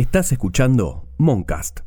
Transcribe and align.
Estás 0.00 0.32
escuchando 0.32 1.06
Moncast. 1.18 1.80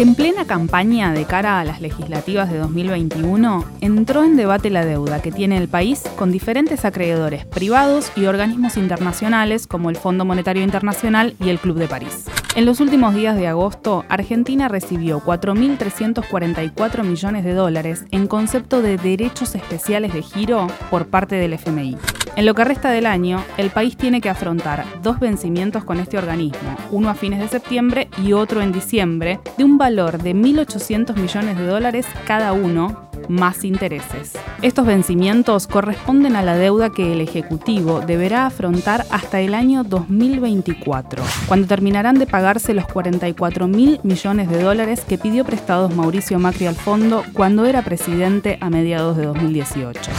En 0.00 0.14
plena 0.14 0.46
campaña 0.46 1.12
de 1.12 1.26
cara 1.26 1.60
a 1.60 1.64
las 1.64 1.82
legislativas 1.82 2.50
de 2.50 2.56
2021, 2.56 3.66
entró 3.82 4.24
en 4.24 4.34
debate 4.34 4.70
la 4.70 4.86
deuda 4.86 5.20
que 5.20 5.30
tiene 5.30 5.58
el 5.58 5.68
país 5.68 6.04
con 6.16 6.32
diferentes 6.32 6.86
acreedores 6.86 7.44
privados 7.44 8.10
y 8.16 8.24
organismos 8.24 8.78
internacionales 8.78 9.66
como 9.66 9.90
el 9.90 9.96
Fondo 9.96 10.24
Monetario 10.24 10.62
Internacional 10.62 11.34
y 11.38 11.50
el 11.50 11.58
Club 11.58 11.76
de 11.76 11.86
París. 11.86 12.24
En 12.56 12.64
los 12.64 12.80
últimos 12.80 13.14
días 13.14 13.36
de 13.36 13.46
agosto, 13.46 14.06
Argentina 14.08 14.68
recibió 14.68 15.20
4.344 15.20 17.04
millones 17.04 17.44
de 17.44 17.52
dólares 17.52 18.06
en 18.10 18.26
concepto 18.26 18.80
de 18.80 18.96
derechos 18.96 19.54
especiales 19.54 20.14
de 20.14 20.22
giro 20.22 20.66
por 20.90 21.08
parte 21.08 21.36
del 21.36 21.52
FMI. 21.52 21.98
En 22.40 22.46
lo 22.46 22.54
que 22.54 22.64
resta 22.64 22.90
del 22.90 23.04
año, 23.04 23.44
el 23.58 23.68
país 23.68 23.98
tiene 23.98 24.22
que 24.22 24.30
afrontar 24.30 24.86
dos 25.02 25.20
vencimientos 25.20 25.84
con 25.84 26.00
este 26.00 26.16
organismo, 26.16 26.74
uno 26.90 27.10
a 27.10 27.14
fines 27.14 27.38
de 27.38 27.48
septiembre 27.48 28.08
y 28.24 28.32
otro 28.32 28.62
en 28.62 28.72
diciembre, 28.72 29.40
de 29.58 29.64
un 29.64 29.76
valor 29.76 30.22
de 30.22 30.34
1.800 30.34 31.16
millones 31.16 31.58
de 31.58 31.66
dólares 31.66 32.06
cada 32.26 32.54
uno, 32.54 33.10
más 33.28 33.62
intereses. 33.62 34.38
Estos 34.62 34.86
vencimientos 34.86 35.66
corresponden 35.66 36.34
a 36.34 36.40
la 36.40 36.56
deuda 36.56 36.88
que 36.88 37.12
el 37.12 37.20
Ejecutivo 37.20 38.00
deberá 38.00 38.46
afrontar 38.46 39.04
hasta 39.10 39.42
el 39.42 39.52
año 39.52 39.84
2024, 39.84 41.22
cuando 41.46 41.66
terminarán 41.66 42.14
de 42.14 42.26
pagarse 42.26 42.72
los 42.72 42.86
44 42.86 43.68
mil 43.68 44.00
millones 44.02 44.48
de 44.48 44.62
dólares 44.62 45.04
que 45.06 45.18
pidió 45.18 45.44
prestados 45.44 45.94
Mauricio 45.94 46.38
Macri 46.38 46.68
al 46.68 46.74
fondo 46.74 47.22
cuando 47.34 47.66
era 47.66 47.82
presidente 47.82 48.56
a 48.62 48.70
mediados 48.70 49.18
de 49.18 49.26
2018. 49.26 50.10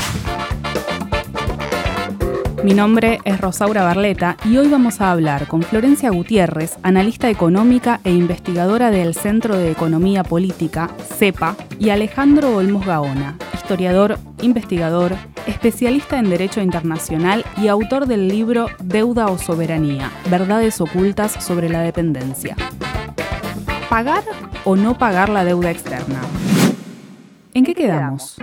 Mi 2.63 2.75
nombre 2.75 3.19
es 3.25 3.41
Rosaura 3.41 3.83
Barleta 3.83 4.37
y 4.45 4.57
hoy 4.57 4.67
vamos 4.67 5.01
a 5.01 5.11
hablar 5.11 5.47
con 5.47 5.63
Florencia 5.63 6.11
Gutiérrez, 6.11 6.77
analista 6.83 7.27
económica 7.27 7.99
e 8.03 8.11
investigadora 8.11 8.91
del 8.91 9.15
Centro 9.15 9.57
de 9.57 9.71
Economía 9.71 10.23
Política, 10.23 10.91
CEPA, 11.17 11.55
y 11.79 11.89
Alejandro 11.89 12.55
Olmos 12.55 12.85
Gaona, 12.85 13.35
historiador, 13.55 14.19
investigador, 14.41 15.15
especialista 15.47 16.19
en 16.19 16.29
Derecho 16.29 16.61
Internacional 16.61 17.43
y 17.57 17.67
autor 17.67 18.05
del 18.05 18.27
libro 18.27 18.67
Deuda 18.79 19.25
o 19.27 19.39
Soberanía, 19.39 20.11
Verdades 20.29 20.79
Ocultas 20.81 21.31
sobre 21.43 21.67
la 21.67 21.81
Dependencia. 21.81 22.55
¿Pagar 23.89 24.23
o 24.65 24.75
no 24.75 24.99
pagar 24.99 25.29
la 25.29 25.43
deuda 25.43 25.71
externa? 25.71 26.21
¿En 27.55 27.65
qué 27.65 27.73
quedamos? 27.73 28.37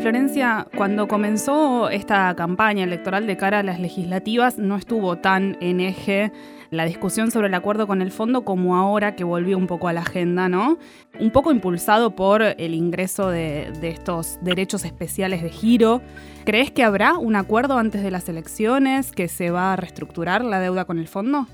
Florencia, 0.00 0.68
cuando 0.76 1.08
comenzó 1.08 1.90
esta 1.90 2.32
campaña 2.36 2.84
electoral 2.84 3.26
de 3.26 3.36
cara 3.36 3.58
a 3.58 3.62
las 3.64 3.80
legislativas, 3.80 4.56
no 4.56 4.76
estuvo 4.76 5.16
tan 5.18 5.56
en 5.60 5.80
eje 5.80 6.30
la 6.70 6.84
discusión 6.84 7.32
sobre 7.32 7.48
el 7.48 7.54
acuerdo 7.54 7.88
con 7.88 8.00
el 8.00 8.12
fondo 8.12 8.44
como 8.44 8.76
ahora 8.76 9.16
que 9.16 9.24
volvió 9.24 9.58
un 9.58 9.66
poco 9.66 9.88
a 9.88 9.92
la 9.92 10.02
agenda, 10.02 10.48
¿no? 10.48 10.78
Un 11.18 11.32
poco 11.32 11.50
impulsado 11.50 12.14
por 12.14 12.42
el 12.42 12.74
ingreso 12.74 13.28
de, 13.28 13.72
estos 13.82 14.38
derechos 14.40 14.84
especiales 14.84 15.42
de 15.42 15.50
giro. 15.50 16.00
¿Crees 16.44 16.70
que 16.70 16.84
habrá 16.84 17.14
un 17.14 17.34
acuerdo 17.34 17.76
antes 17.76 18.02
de 18.02 18.12
las 18.12 18.28
elecciones, 18.28 19.10
que 19.10 19.26
se 19.26 19.50
va 19.50 19.72
a 19.72 19.76
reestructurar 19.76 20.44
la 20.44 20.60
deuda 20.60 20.84
con 20.84 21.00
el 21.00 21.08
fondo? 21.08 21.46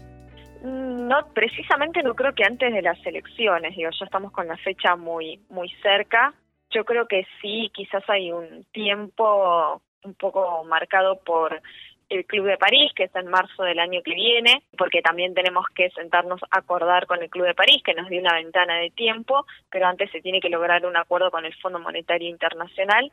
Mm, 0.63 1.09
no, 1.09 1.29
precisamente 1.33 2.03
no 2.03 2.15
creo 2.15 2.35
que 2.35 2.45
antes 2.45 2.75
de 2.75 2.83
las 2.83 2.99
elecciones, 3.07 3.75
digo, 3.75 3.89
ya 3.99 4.05
estamos 4.05 4.33
con 4.33 4.47
la 4.47 4.57
fecha 4.59 4.97
muy, 4.97 5.41
muy 5.49 5.71
cerca 5.83 6.35
yo 6.75 6.85
creo 6.85 7.07
que 7.07 7.27
sí, 7.41 7.71
quizás 7.73 8.03
hay 8.09 8.33
un 8.33 8.65
tiempo 8.73 9.81
un 10.03 10.15
poco 10.15 10.65
marcado 10.65 11.21
por 11.21 11.63
el 12.11 12.27
Club 12.27 12.47
de 12.47 12.59
París, 12.59 12.93
que 12.95 13.05
es 13.05 13.17
en 13.17 13.29
marzo 13.29 13.63
del 13.63 13.79
año 13.79 14.03
que 14.03 14.15
viene, 14.15 14.63
porque 14.77 15.01
también 15.01 15.35
tenemos 15.35 15.65
que 15.75 15.91
sentarnos 15.91 16.41
a 16.51 16.59
acordar 16.59 17.07
con 17.07 17.23
el 17.23 17.31
Club 17.31 17.47
de 17.47 17.55
París, 17.55 17.83
que 17.83 17.95
nos 17.95 18.09
dio 18.09 18.21
una 18.21 18.35
ventana 18.35 18.77
de 18.77 18.91
tiempo, 18.91 19.47
pero 19.71 19.87
antes 19.87 20.11
se 20.11 20.21
tiene 20.21 20.41
que 20.41 20.51
lograr 20.51 20.85
un 20.87 20.97
acuerdo 20.97 21.31
con 21.31 21.45
el 21.45 21.55
Fondo 21.55 21.79
Monetario 21.79 22.29
Internacional. 22.29 23.11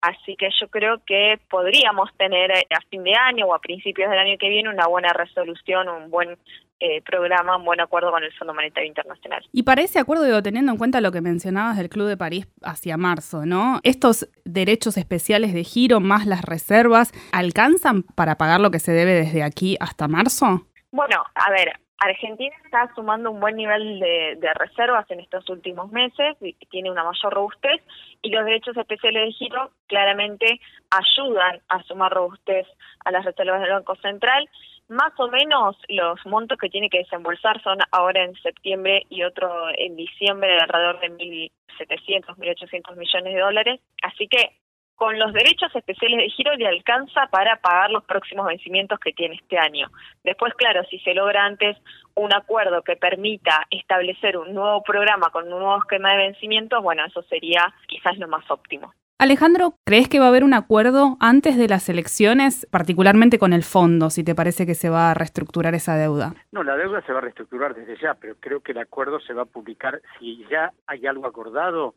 Así 0.00 0.34
que 0.34 0.48
yo 0.60 0.68
creo 0.68 1.00
que 1.06 1.38
podríamos 1.48 2.10
tener 2.16 2.50
a 2.50 2.80
fin 2.90 3.04
de 3.04 3.14
año 3.14 3.46
o 3.46 3.54
a 3.54 3.60
principios 3.60 4.10
del 4.10 4.18
año 4.18 4.36
que 4.36 4.48
viene 4.48 4.68
una 4.68 4.88
buena 4.88 5.12
resolución, 5.12 5.88
un 5.88 6.10
buen 6.10 6.36
eh, 6.84 7.00
programa 7.02 7.56
un 7.56 7.64
buen 7.64 7.80
acuerdo 7.80 8.10
con 8.10 8.24
el 8.24 8.32
Fondo 8.32 8.52
Monetario 8.52 8.88
Internacional. 8.88 9.46
Y 9.52 9.62
para 9.62 9.82
ese 9.82 10.00
acuerdo, 10.00 10.24
digo, 10.24 10.42
teniendo 10.42 10.72
en 10.72 10.78
cuenta 10.78 11.00
lo 11.00 11.12
que 11.12 11.20
mencionabas 11.20 11.76
del 11.76 11.88
Club 11.88 12.08
de 12.08 12.16
París 12.16 12.48
hacia 12.60 12.96
marzo, 12.96 13.46
¿no? 13.46 13.78
Estos 13.84 14.28
derechos 14.44 14.96
especiales 14.96 15.54
de 15.54 15.62
giro 15.62 16.00
más 16.00 16.26
las 16.26 16.42
reservas, 16.42 17.12
¿alcanzan 17.30 18.02
para 18.02 18.36
pagar 18.36 18.58
lo 18.58 18.72
que 18.72 18.80
se 18.80 18.90
debe 18.90 19.12
desde 19.12 19.44
aquí 19.44 19.76
hasta 19.78 20.08
marzo? 20.08 20.66
Bueno, 20.90 21.22
a 21.36 21.50
ver, 21.52 21.78
Argentina 22.04 22.54
está 22.64 22.92
sumando 22.94 23.30
un 23.30 23.40
buen 23.40 23.56
nivel 23.56 24.00
de, 24.00 24.54
reservas 24.54 25.08
en 25.10 25.20
estos 25.20 25.48
últimos 25.48 25.90
meses 25.92 26.36
tiene 26.70 26.90
una 26.90 27.04
mayor 27.04 27.32
robustez 27.32 27.80
y 28.22 28.30
los 28.30 28.44
derechos 28.44 28.76
especiales 28.76 29.26
de 29.26 29.32
giro 29.32 29.70
claramente 29.86 30.60
ayudan 30.90 31.60
a 31.68 31.82
sumar 31.84 32.12
robustez 32.12 32.66
a 33.04 33.10
las 33.10 33.24
reservas 33.24 33.60
del 33.60 33.72
Banco 33.72 33.94
Central 33.96 34.48
más 34.88 35.12
o 35.18 35.28
menos 35.28 35.76
los 35.88 36.24
montos 36.26 36.58
que 36.58 36.68
tiene 36.68 36.90
que 36.90 36.98
desembolsar 36.98 37.62
son 37.62 37.78
ahora 37.92 38.24
en 38.24 38.34
septiembre 38.42 39.06
y 39.08 39.22
otro 39.22 39.68
en 39.76 39.96
diciembre 39.96 40.50
de 40.50 40.58
alrededor 40.58 41.00
de 41.00 41.10
1.700, 41.10 42.36
1.800 42.36 42.96
millones 42.96 43.34
de 43.34 43.40
dólares. 43.40 43.80
Así 44.02 44.28
que 44.28 44.56
con 44.96 45.18
los 45.18 45.32
derechos 45.32 45.74
especiales 45.74 46.18
de 46.18 46.30
giro 46.30 46.54
le 46.54 46.66
alcanza 46.66 47.26
para 47.30 47.56
pagar 47.56 47.90
los 47.90 48.04
próximos 48.04 48.46
vencimientos 48.46 48.98
que 49.00 49.12
tiene 49.12 49.36
este 49.36 49.58
año. 49.58 49.88
Después, 50.24 50.54
claro, 50.54 50.84
si 50.90 50.98
se 51.00 51.14
logra 51.14 51.44
antes 51.44 51.76
un 52.14 52.32
acuerdo 52.32 52.82
que 52.82 52.96
permita 52.96 53.66
establecer 53.70 54.36
un 54.36 54.54
nuevo 54.54 54.82
programa 54.82 55.30
con 55.30 55.44
un 55.44 55.60
nuevo 55.60 55.78
esquema 55.78 56.12
de 56.12 56.28
vencimientos, 56.28 56.82
bueno, 56.82 57.04
eso 57.04 57.22
sería 57.22 57.72
quizás 57.88 58.16
lo 58.18 58.28
más 58.28 58.48
óptimo. 58.50 58.92
Alejandro, 59.22 59.74
¿crees 59.86 60.08
que 60.08 60.18
va 60.18 60.24
a 60.24 60.28
haber 60.30 60.42
un 60.42 60.52
acuerdo 60.52 61.16
antes 61.20 61.56
de 61.56 61.68
las 61.68 61.88
elecciones, 61.88 62.66
particularmente 62.72 63.38
con 63.38 63.52
el 63.52 63.62
fondo, 63.62 64.10
si 64.10 64.24
te 64.24 64.34
parece 64.34 64.66
que 64.66 64.74
se 64.74 64.90
va 64.90 65.12
a 65.12 65.14
reestructurar 65.14 65.76
esa 65.76 65.94
deuda? 65.94 66.34
No, 66.50 66.64
la 66.64 66.76
deuda 66.76 67.00
se 67.02 67.12
va 67.12 67.18
a 67.18 67.22
reestructurar 67.22 67.72
desde 67.72 67.96
ya, 68.02 68.14
pero 68.14 68.34
creo 68.40 68.60
que 68.64 68.72
el 68.72 68.78
acuerdo 68.78 69.20
se 69.20 69.32
va 69.32 69.42
a 69.42 69.44
publicar 69.44 70.02
si 70.18 70.44
ya 70.50 70.72
hay 70.88 71.06
algo 71.06 71.24
acordado. 71.26 71.94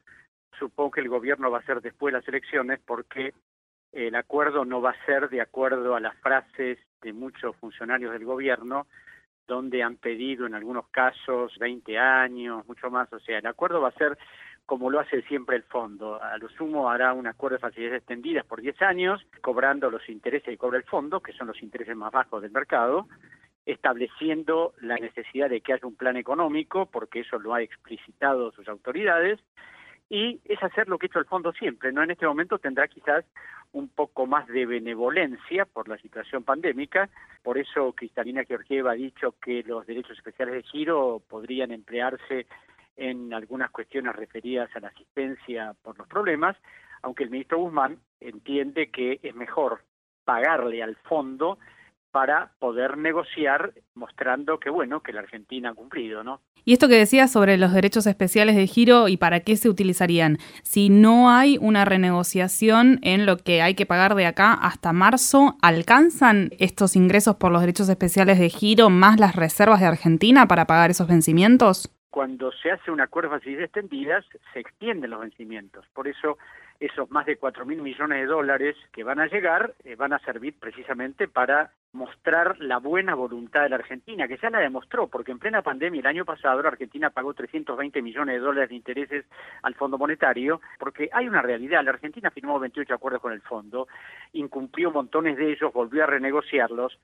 Supongo 0.59 0.91
que 0.91 1.01
el 1.01 1.09
gobierno 1.09 1.51
va 1.51 1.59
a 1.59 1.65
ser 1.65 1.81
después 1.81 2.13
de 2.13 2.19
las 2.19 2.27
elecciones 2.27 2.79
porque 2.85 3.33
el 3.91 4.15
acuerdo 4.15 4.65
no 4.65 4.81
va 4.81 4.91
a 4.91 5.05
ser 5.05 5.29
de 5.29 5.41
acuerdo 5.41 5.95
a 5.95 5.99
las 5.99 6.15
frases 6.17 6.77
de 7.01 7.13
muchos 7.13 7.55
funcionarios 7.57 8.11
del 8.11 8.25
gobierno, 8.25 8.87
donde 9.47 9.83
han 9.83 9.97
pedido 9.97 10.45
en 10.45 10.55
algunos 10.55 10.87
casos 10.89 11.57
20 11.59 11.97
años, 11.97 12.67
mucho 12.67 12.89
más. 12.89 13.11
O 13.13 13.19
sea, 13.19 13.39
el 13.39 13.47
acuerdo 13.47 13.81
va 13.81 13.89
a 13.89 13.93
ser 13.93 14.17
como 14.65 14.89
lo 14.89 14.99
hace 14.99 15.21
siempre 15.23 15.55
el 15.55 15.63
fondo. 15.63 16.21
A 16.21 16.37
lo 16.37 16.49
sumo 16.49 16.89
hará 16.89 17.13
un 17.13 17.27
acuerdo 17.27 17.57
de 17.57 17.61
facilidades 17.61 17.99
extendidas 17.99 18.45
por 18.45 18.61
10 18.61 18.81
años, 18.81 19.25
cobrando 19.41 19.89
los 19.91 20.07
intereses 20.09 20.49
que 20.49 20.57
cobra 20.57 20.77
el 20.77 20.83
fondo, 20.83 21.21
que 21.21 21.33
son 21.33 21.47
los 21.47 21.61
intereses 21.61 21.95
más 21.95 22.11
bajos 22.11 22.41
del 22.41 22.51
mercado, 22.51 23.07
estableciendo 23.65 24.73
la 24.81 24.95
necesidad 24.95 25.49
de 25.49 25.61
que 25.61 25.73
haya 25.73 25.87
un 25.87 25.95
plan 25.95 26.17
económico, 26.17 26.87
porque 26.87 27.21
eso 27.21 27.39
lo 27.39 27.53
ha 27.53 27.61
explicitado 27.61 28.51
sus 28.51 28.67
autoridades, 28.67 29.39
y 30.09 30.39
es 30.45 30.61
hacer 30.61 30.87
lo 30.87 30.97
que 30.97 31.05
ha 31.05 31.09
hecho 31.09 31.19
el 31.19 31.25
fondo 31.25 31.51
siempre, 31.53 31.91
¿no? 31.91 32.03
En 32.03 32.11
este 32.11 32.27
momento 32.27 32.59
tendrá 32.59 32.87
quizás 32.87 33.25
un 33.71 33.89
poco 33.89 34.25
más 34.25 34.47
de 34.47 34.65
benevolencia 34.65 35.65
por 35.65 35.87
la 35.89 35.97
situación 35.97 36.43
pandémica, 36.43 37.09
por 37.43 37.57
eso 37.57 37.93
Cristalina 37.93 38.43
Georgieva 38.43 38.91
ha 38.91 38.95
dicho 38.95 39.35
que 39.41 39.63
los 39.63 39.85
derechos 39.85 40.17
especiales 40.17 40.55
de 40.55 40.63
giro 40.63 41.21
podrían 41.27 41.71
emplearse 41.71 42.45
en 42.97 43.33
algunas 43.33 43.71
cuestiones 43.71 44.15
referidas 44.15 44.69
a 44.75 44.79
la 44.79 44.87
asistencia 44.89 45.75
por 45.81 45.97
los 45.97 46.07
problemas, 46.07 46.55
aunque 47.01 47.23
el 47.23 47.29
ministro 47.29 47.57
Guzmán 47.57 47.99
entiende 48.19 48.89
que 48.89 49.19
es 49.21 49.35
mejor 49.35 49.81
pagarle 50.23 50.81
al 50.81 50.95
fondo 50.95 51.57
para 52.15 52.53
poder 52.59 52.97
negociar 52.97 53.73
mostrando 53.93 54.57
que 54.57 54.69
bueno, 54.69 55.03
que 55.03 55.11
la 55.11 55.19
Argentina 55.19 55.71
ha 55.71 55.73
cumplido, 55.73 56.23
¿no? 56.23 56.39
Y 56.63 56.71
esto 56.71 56.87
que 56.87 56.95
decías 56.95 57.29
sobre 57.29 57.57
los 57.57 57.73
derechos 57.73 58.07
especiales 58.07 58.55
de 58.55 58.67
giro 58.67 59.09
y 59.09 59.17
para 59.17 59.41
qué 59.41 59.57
se 59.57 59.67
utilizarían, 59.67 60.37
si 60.63 60.87
no 60.87 61.29
hay 61.29 61.57
una 61.59 61.83
renegociación 61.83 62.99
en 63.01 63.25
lo 63.25 63.35
que 63.35 63.61
hay 63.61 63.75
que 63.75 63.85
pagar 63.85 64.15
de 64.15 64.27
acá 64.27 64.53
hasta 64.53 64.93
marzo, 64.93 65.57
¿alcanzan 65.61 66.51
estos 66.57 66.95
ingresos 66.95 67.35
por 67.35 67.51
los 67.51 67.59
derechos 67.59 67.89
especiales 67.89 68.39
de 68.39 68.49
giro 68.49 68.89
más 68.89 69.19
las 69.19 69.35
reservas 69.35 69.81
de 69.81 69.87
Argentina 69.87 70.47
para 70.47 70.67
pagar 70.67 70.91
esos 70.91 71.09
vencimientos? 71.09 71.94
Cuando 72.15 72.49
se 72.53 72.71
hace 72.71 72.91
un 72.91 73.01
acuerdo 73.01 73.29
de 73.29 73.39
facilidades 73.39 73.65
extendidas, 73.65 74.25
se 74.53 74.61
extienden 74.61 75.09
los 75.09 75.19
vencimientos. 75.19 75.85
Por 75.93 76.07
eso, 76.07 76.37
esos 76.79 77.11
más 77.11 77.25
de 77.25 77.35
4 77.35 77.65
mil 77.65 77.81
millones 77.81 78.19
de 78.19 78.25
dólares 78.25 78.77
que 78.93 79.03
van 79.03 79.19
a 79.19 79.27
llegar 79.27 79.73
eh, 79.83 79.97
van 79.97 80.13
a 80.13 80.19
servir 80.19 80.57
precisamente 80.57 81.27
para 81.27 81.71
mostrar 81.91 82.57
la 82.59 82.77
buena 82.77 83.15
voluntad 83.15 83.63
de 83.63 83.69
la 83.69 83.75
Argentina, 83.75 84.29
que 84.29 84.37
ya 84.37 84.49
la 84.49 84.59
demostró, 84.59 85.09
porque 85.09 85.33
en 85.33 85.39
plena 85.39 85.61
pandemia 85.61 85.99
el 85.99 86.07
año 86.07 86.23
pasado 86.23 86.61
la 86.61 86.69
Argentina 86.69 87.09
pagó 87.09 87.33
320 87.33 88.01
millones 88.01 88.35
de 88.35 88.39
dólares 88.39 88.69
de 88.69 88.75
intereses 88.75 89.25
al 89.63 89.75
Fondo 89.75 89.97
Monetario, 89.97 90.61
porque 90.79 91.09
hay 91.11 91.27
una 91.27 91.41
realidad, 91.41 91.83
la 91.83 91.91
Argentina 91.91 92.31
firmó 92.31 92.57
28 92.61 92.93
acuerdos 92.93 93.21
con 93.21 93.33
el 93.33 93.41
Fondo, 93.41 93.89
incumplió 94.31 94.89
montones 94.89 95.35
de 95.35 95.51
ellos, 95.51 95.73
volvió 95.73 96.05
a 96.05 96.07
renegociarlos, 96.07 96.97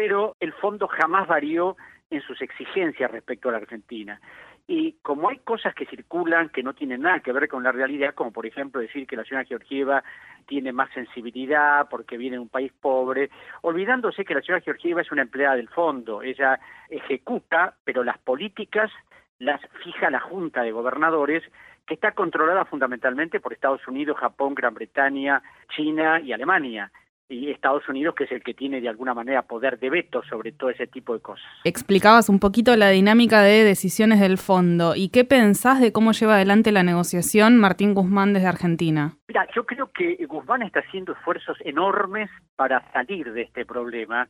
pero 0.00 0.34
el 0.40 0.54
Fondo 0.54 0.88
jamás 0.88 1.28
varió 1.28 1.76
en 2.08 2.22
sus 2.22 2.40
exigencias 2.40 3.10
respecto 3.10 3.50
a 3.50 3.52
la 3.52 3.58
Argentina. 3.58 4.18
Y 4.66 4.92
como 5.02 5.28
hay 5.28 5.40
cosas 5.40 5.74
que 5.74 5.84
circulan 5.84 6.48
que 6.48 6.62
no 6.62 6.72
tienen 6.72 7.02
nada 7.02 7.20
que 7.20 7.32
ver 7.32 7.46
con 7.48 7.62
la 7.62 7.70
realidad, 7.70 8.14
como 8.14 8.32
por 8.32 8.46
ejemplo 8.46 8.80
decir 8.80 9.06
que 9.06 9.14
la 9.14 9.24
señora 9.24 9.44
Georgieva 9.44 10.02
tiene 10.46 10.72
más 10.72 10.88
sensibilidad 10.94 11.86
porque 11.90 12.16
viene 12.16 12.36
de 12.36 12.40
un 12.40 12.48
país 12.48 12.72
pobre, 12.80 13.28
olvidándose 13.60 14.24
que 14.24 14.32
la 14.32 14.40
señora 14.40 14.64
Georgieva 14.64 15.02
es 15.02 15.12
una 15.12 15.20
empleada 15.20 15.56
del 15.56 15.68
fondo, 15.68 16.22
ella 16.22 16.58
ejecuta, 16.88 17.74
pero 17.84 18.02
las 18.02 18.16
políticas 18.16 18.90
las 19.38 19.60
fija 19.84 20.08
la 20.08 20.20
Junta 20.20 20.62
de 20.62 20.72
Gobernadores, 20.72 21.42
que 21.86 21.92
está 21.92 22.12
controlada 22.12 22.64
fundamentalmente 22.64 23.38
por 23.38 23.52
Estados 23.52 23.86
Unidos, 23.86 24.16
Japón, 24.16 24.54
Gran 24.54 24.72
Bretaña, 24.72 25.42
China 25.76 26.20
y 26.20 26.32
Alemania 26.32 26.90
y 27.30 27.50
Estados 27.50 27.88
Unidos, 27.88 28.14
que 28.14 28.24
es 28.24 28.32
el 28.32 28.42
que 28.42 28.54
tiene 28.54 28.80
de 28.80 28.88
alguna 28.88 29.14
manera 29.14 29.42
poder 29.42 29.78
de 29.78 29.88
veto 29.88 30.22
sobre 30.28 30.52
todo 30.52 30.70
ese 30.70 30.86
tipo 30.86 31.14
de 31.14 31.20
cosas. 31.20 31.46
Explicabas 31.64 32.28
un 32.28 32.40
poquito 32.40 32.76
la 32.76 32.90
dinámica 32.90 33.40
de 33.40 33.64
decisiones 33.64 34.20
del 34.20 34.36
fondo. 34.36 34.94
¿Y 34.96 35.10
qué 35.10 35.24
pensás 35.24 35.80
de 35.80 35.92
cómo 35.92 36.12
lleva 36.12 36.34
adelante 36.34 36.72
la 36.72 36.82
negociación 36.82 37.56
Martín 37.56 37.94
Guzmán 37.94 38.34
desde 38.34 38.48
Argentina? 38.48 39.16
Mira, 39.28 39.46
yo 39.54 39.64
creo 39.64 39.90
que 39.92 40.16
Guzmán 40.26 40.62
está 40.62 40.80
haciendo 40.80 41.12
esfuerzos 41.12 41.56
enormes 41.64 42.28
para 42.56 42.90
salir 42.92 43.32
de 43.32 43.42
este 43.42 43.64
problema 43.64 44.28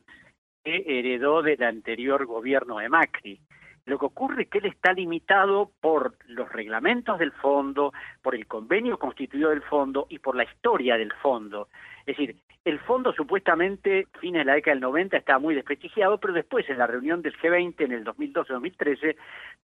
que 0.63 0.83
heredó 0.85 1.41
del 1.41 1.63
anterior 1.63 2.25
gobierno 2.27 2.77
de 2.77 2.89
Macri. 2.89 3.41
Lo 3.85 3.97
que 3.97 4.05
ocurre 4.05 4.43
es 4.43 4.49
que 4.49 4.59
él 4.59 4.67
está 4.67 4.93
limitado 4.93 5.71
por 5.81 6.15
los 6.27 6.51
reglamentos 6.51 7.17
del 7.17 7.31
fondo, 7.31 7.91
por 8.21 8.35
el 8.35 8.45
convenio 8.45 8.99
constituido 8.99 9.49
del 9.49 9.63
fondo 9.63 10.05
y 10.07 10.19
por 10.19 10.35
la 10.35 10.43
historia 10.43 10.97
del 10.97 11.11
fondo. 11.13 11.67
Es 12.05 12.17
decir, 12.17 12.35
el 12.63 12.79
fondo 12.79 13.11
supuestamente, 13.13 14.07
fines 14.19 14.41
de 14.41 14.45
la 14.45 14.53
década 14.53 14.75
del 14.75 14.81
90, 14.81 15.17
estaba 15.17 15.39
muy 15.39 15.55
desprestigiado, 15.55 16.19
pero 16.19 16.33
después 16.33 16.69
en 16.69 16.77
la 16.77 16.85
reunión 16.85 17.23
del 17.23 17.35
G20 17.35 17.85
en 17.85 17.91
el 17.91 18.05
2012-2013, 18.05 19.15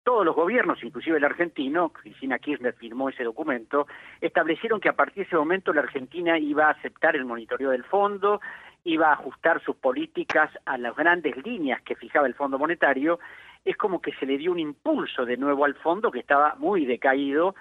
todos 0.04 0.26
los 0.26 0.34
gobiernos, 0.34 0.82
inclusive 0.82 1.18
el 1.18 1.26
argentino, 1.26 1.90
Cristina 1.90 2.40
Kirchner 2.40 2.74
firmó 2.74 3.10
ese 3.10 3.26
documento, 3.26 3.88
establecieron 4.22 4.80
que 4.80 4.88
a 4.88 4.96
partir 4.96 5.24
de 5.24 5.28
ese 5.28 5.36
momento 5.36 5.74
la 5.74 5.82
Argentina 5.82 6.40
iba 6.40 6.68
a 6.68 6.72
aceptar 6.72 7.18
el 7.18 7.26
monitoreo 7.26 7.72
del 7.72 7.84
fondo, 7.84 8.40
iba 8.86 9.10
a 9.10 9.14
ajustar 9.14 9.62
sus 9.64 9.76
políticas 9.76 10.50
a 10.66 10.78
las 10.78 10.96
grandes 10.96 11.36
líneas 11.44 11.82
que 11.82 11.96
fijaba 11.96 12.28
el 12.28 12.36
Fondo 12.36 12.58
Monetario, 12.58 13.20
es 13.66 13.76
como 13.76 14.00
que 14.00 14.14
se 14.14 14.26
le 14.26 14.38
dio 14.38 14.52
un 14.52 14.60
impulso 14.60 15.26
de 15.26 15.38
nuevo 15.38 15.66
al 15.66 15.74
fondo 15.76 16.12
que 16.12 16.20
estaba 16.20 16.56
muy 16.60 16.86
decaído 16.86 17.56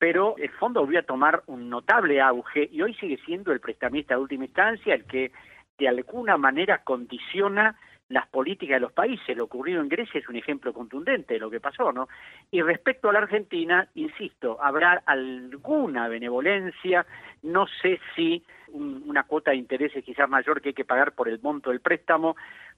pero 0.00 0.34
el 0.38 0.48
fondo 0.52 0.80
volvió 0.80 0.98
a 0.98 1.02
tomar 1.02 1.42
un 1.46 1.68
notable 1.68 2.22
auge 2.22 2.70
y 2.72 2.80
hoy 2.80 2.94
sigue 2.94 3.18
siendo 3.26 3.52
el 3.52 3.60
prestamista 3.60 4.14
de 4.14 4.22
última 4.22 4.46
instancia, 4.46 4.94
el 4.94 5.04
que 5.04 5.30
de 5.78 5.88
alguna 5.88 6.38
manera 6.38 6.82
condiciona 6.82 7.76
las 8.08 8.26
políticas 8.28 8.76
de 8.76 8.80
los 8.80 8.92
países. 8.92 9.36
Lo 9.36 9.44
ocurrido 9.44 9.82
en 9.82 9.90
Grecia 9.90 10.18
es 10.18 10.26
un 10.26 10.36
ejemplo 10.36 10.72
contundente 10.72 11.34
de 11.34 11.40
lo 11.40 11.50
que 11.50 11.60
pasó, 11.60 11.92
¿no? 11.92 12.08
Y 12.50 12.62
respecto 12.62 13.10
a 13.10 13.12
la 13.12 13.18
Argentina, 13.18 13.86
insisto, 13.94 14.56
habrá 14.62 15.02
alguna 15.04 16.08
benevolencia, 16.08 17.04
no 17.42 17.66
sé 17.82 18.00
si 18.16 18.42
una 18.72 19.24
cuota 19.24 19.50
de 19.50 19.58
intereses 19.58 20.02
quizás 20.02 20.30
mayor 20.30 20.62
que 20.62 20.70
hay 20.70 20.74
que 20.74 20.86
pagar 20.86 21.12
por 21.12 21.28
el 21.28 21.40
monto 21.42 21.68
del 21.68 21.80
préstamo 21.80 22.36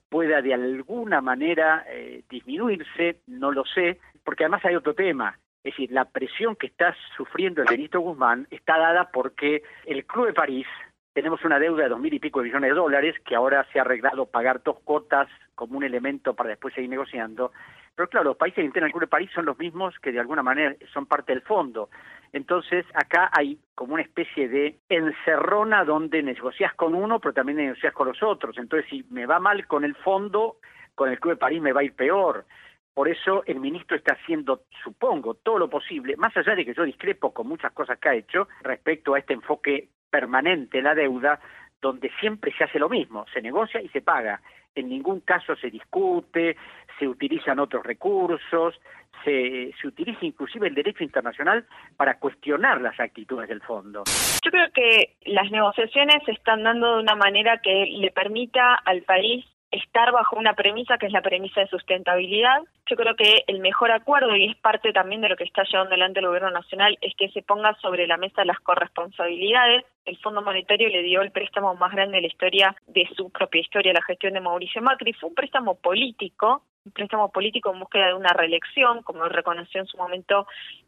pueda 0.09 0.41
de 0.41 0.53
alguna 0.53 1.21
manera 1.21 1.85
eh, 1.87 2.23
disminuirse, 2.29 3.21
no 3.27 3.49
lo 3.53 3.63
sé, 3.63 4.01
porque 4.25 4.43
además 4.43 4.65
hay 4.65 4.75
otro 4.75 4.93
tema. 4.93 5.39
Es 5.63 5.71
decir, 5.71 5.91
la 5.91 6.05
presión 6.05 6.57
que 6.57 6.67
está 6.67 6.93
sufriendo 7.15 7.61
el 7.61 7.69
ministro 7.69 8.01
Guzmán 8.01 8.47
está 8.51 8.77
dada 8.77 9.09
porque 9.11 9.63
el 9.85 10.05
Club 10.05 10.27
de 10.27 10.33
París, 10.33 10.67
tenemos 11.13 11.45
una 11.45 11.57
deuda 11.57 11.83
de 11.83 11.89
dos 11.89 11.99
mil 11.99 12.13
y 12.13 12.19
pico 12.19 12.39
de 12.39 12.47
millones 12.47 12.71
de 12.71 12.75
dólares 12.75 13.15
que 13.25 13.35
ahora 13.35 13.65
se 13.71 13.79
ha 13.79 13.83
arreglado 13.83 14.25
pagar 14.25 14.61
dos 14.61 14.79
cotas 14.83 15.29
como 15.55 15.77
un 15.77 15.83
elemento 15.83 16.33
para 16.33 16.49
después 16.49 16.73
seguir 16.73 16.89
negociando. 16.89 17.53
Pero 17.95 18.09
claro, 18.09 18.25
los 18.25 18.37
países 18.37 18.65
internos 18.65 18.87
del 18.87 18.93
Club 18.93 19.03
de 19.03 19.07
París 19.07 19.29
son 19.33 19.45
los 19.45 19.57
mismos 19.57 19.97
que 19.99 20.11
de 20.11 20.19
alguna 20.19 20.43
manera 20.43 20.75
son 20.91 21.05
parte 21.05 21.31
del 21.31 21.43
fondo. 21.43 21.89
Entonces 22.33 22.85
acá 22.95 23.29
hay 23.31 23.57
como 23.75 23.93
una 23.93 24.03
especie 24.03 24.49
de 24.49 24.79
encerrona 24.89 25.85
donde 25.85 26.23
negocias 26.23 26.73
con 26.73 26.93
uno, 26.93 27.19
pero 27.19 27.33
también 27.33 27.59
negocias 27.59 27.93
con 27.93 28.07
los 28.07 28.21
otros. 28.21 28.57
Entonces 28.57 28.89
si 28.89 29.05
me 29.11 29.25
va 29.27 29.39
mal 29.39 29.65
con 29.67 29.85
el 29.85 29.95
fondo, 29.95 30.57
con 30.95 31.09
el 31.09 31.19
Club 31.19 31.35
de 31.35 31.39
París 31.39 31.61
me 31.61 31.71
va 31.71 31.81
a 31.81 31.85
ir 31.85 31.93
peor. 31.93 32.45
Por 32.93 33.09
eso 33.09 33.43
el 33.47 33.59
ministro 33.59 33.97
está 33.97 34.13
haciendo, 34.13 34.61
supongo, 34.83 35.33
todo 35.33 35.57
lo 35.57 35.69
posible, 35.69 36.15
más 36.15 36.35
allá 36.37 36.55
de 36.55 36.63
que 36.63 36.73
yo 36.73 36.83
discrepo 36.83 37.33
con 37.33 37.47
muchas 37.47 37.71
cosas 37.71 37.97
que 37.97 38.09
ha 38.09 38.15
hecho 38.15 38.47
respecto 38.61 39.13
a 39.13 39.19
este 39.19 39.33
enfoque 39.33 39.89
permanente 40.11 40.77
en 40.77 40.83
la 40.83 40.93
deuda, 40.93 41.39
donde 41.81 42.11
siempre 42.19 42.53
se 42.55 42.63
hace 42.63 42.77
lo 42.77 42.89
mismo, 42.89 43.25
se 43.33 43.41
negocia 43.41 43.81
y 43.81 43.89
se 43.89 44.01
paga. 44.01 44.41
En 44.75 44.89
ningún 44.89 45.21
caso 45.21 45.55
se 45.55 45.69
discute, 45.69 46.55
se 46.99 47.07
utilizan 47.07 47.59
otros 47.59 47.83
recursos, 47.83 48.79
se, 49.23 49.73
se 49.79 49.87
utiliza 49.87 50.25
inclusive 50.25 50.67
el 50.67 50.75
derecho 50.75 51.03
internacional 51.03 51.65
para 51.97 52.19
cuestionar 52.19 52.79
las 52.79 52.99
actitudes 52.99 53.49
del 53.49 53.61
fondo. 53.61 54.03
Yo 54.43 54.51
creo 54.51 54.71
que 54.71 55.15
las 55.25 55.49
negociaciones 55.51 56.23
se 56.25 56.31
están 56.31 56.63
dando 56.63 56.95
de 56.95 57.01
una 57.01 57.15
manera 57.15 57.59
que 57.61 57.85
le 57.97 58.11
permita 58.11 58.75
al 58.75 59.01
país 59.01 59.45
estar 59.73 60.11
bajo 60.11 60.35
una 60.35 60.53
premisa 60.53 60.97
que 60.97 61.07
es 61.07 61.11
la 61.11 61.21
premisa 61.21 61.61
de 61.61 61.67
sustentabilidad. 61.67 62.61
Yo 62.85 62.95
creo 62.95 63.15
que 63.15 63.43
el 63.47 63.59
mejor 63.59 63.91
acuerdo, 63.91 64.35
y 64.35 64.45
es 64.45 64.55
parte 64.57 64.93
también 64.93 65.21
de 65.21 65.29
lo 65.29 65.35
que 65.35 65.43
está 65.43 65.63
llevando 65.63 65.91
adelante 65.91 66.19
el 66.19 66.27
Gobierno 66.27 66.51
Nacional, 66.51 66.97
es 67.01 67.15
que 67.15 67.29
se 67.29 67.41
ponga 67.41 67.75
sobre 67.81 68.05
la 68.05 68.17
mesa 68.17 68.45
las 68.45 68.59
corresponsabilidades. 68.59 69.85
El 70.05 70.17
Fondo 70.17 70.41
Monetario 70.41 70.89
le 70.89 71.01
dio 71.01 71.21
el 71.21 71.31
préstamo 71.31 71.73
más 71.75 71.91
grande 71.91 72.17
de 72.17 72.21
la 72.21 72.27
historia, 72.27 72.75
de 72.87 73.07
su 73.15 73.31
propia 73.31 73.61
historia, 73.61 73.93
la 73.93 74.03
gestión 74.03 74.33
de 74.33 74.41
Mauricio 74.41 74.81
Macri. 74.81 75.13
Fue 75.13 75.29
un 75.29 75.35
préstamo 75.35 75.75
político, 75.75 76.63
un 76.85 76.91
préstamo 76.91 77.31
político 77.31 77.73
en 77.73 77.79
búsqueda 77.79 78.07
de 78.07 78.13
una 78.13 78.33
reelección, 78.33 79.01
como 79.01 79.23
reconoció 79.25 79.81
en 79.81 79.87
su 79.87 79.97
momento 79.97 80.45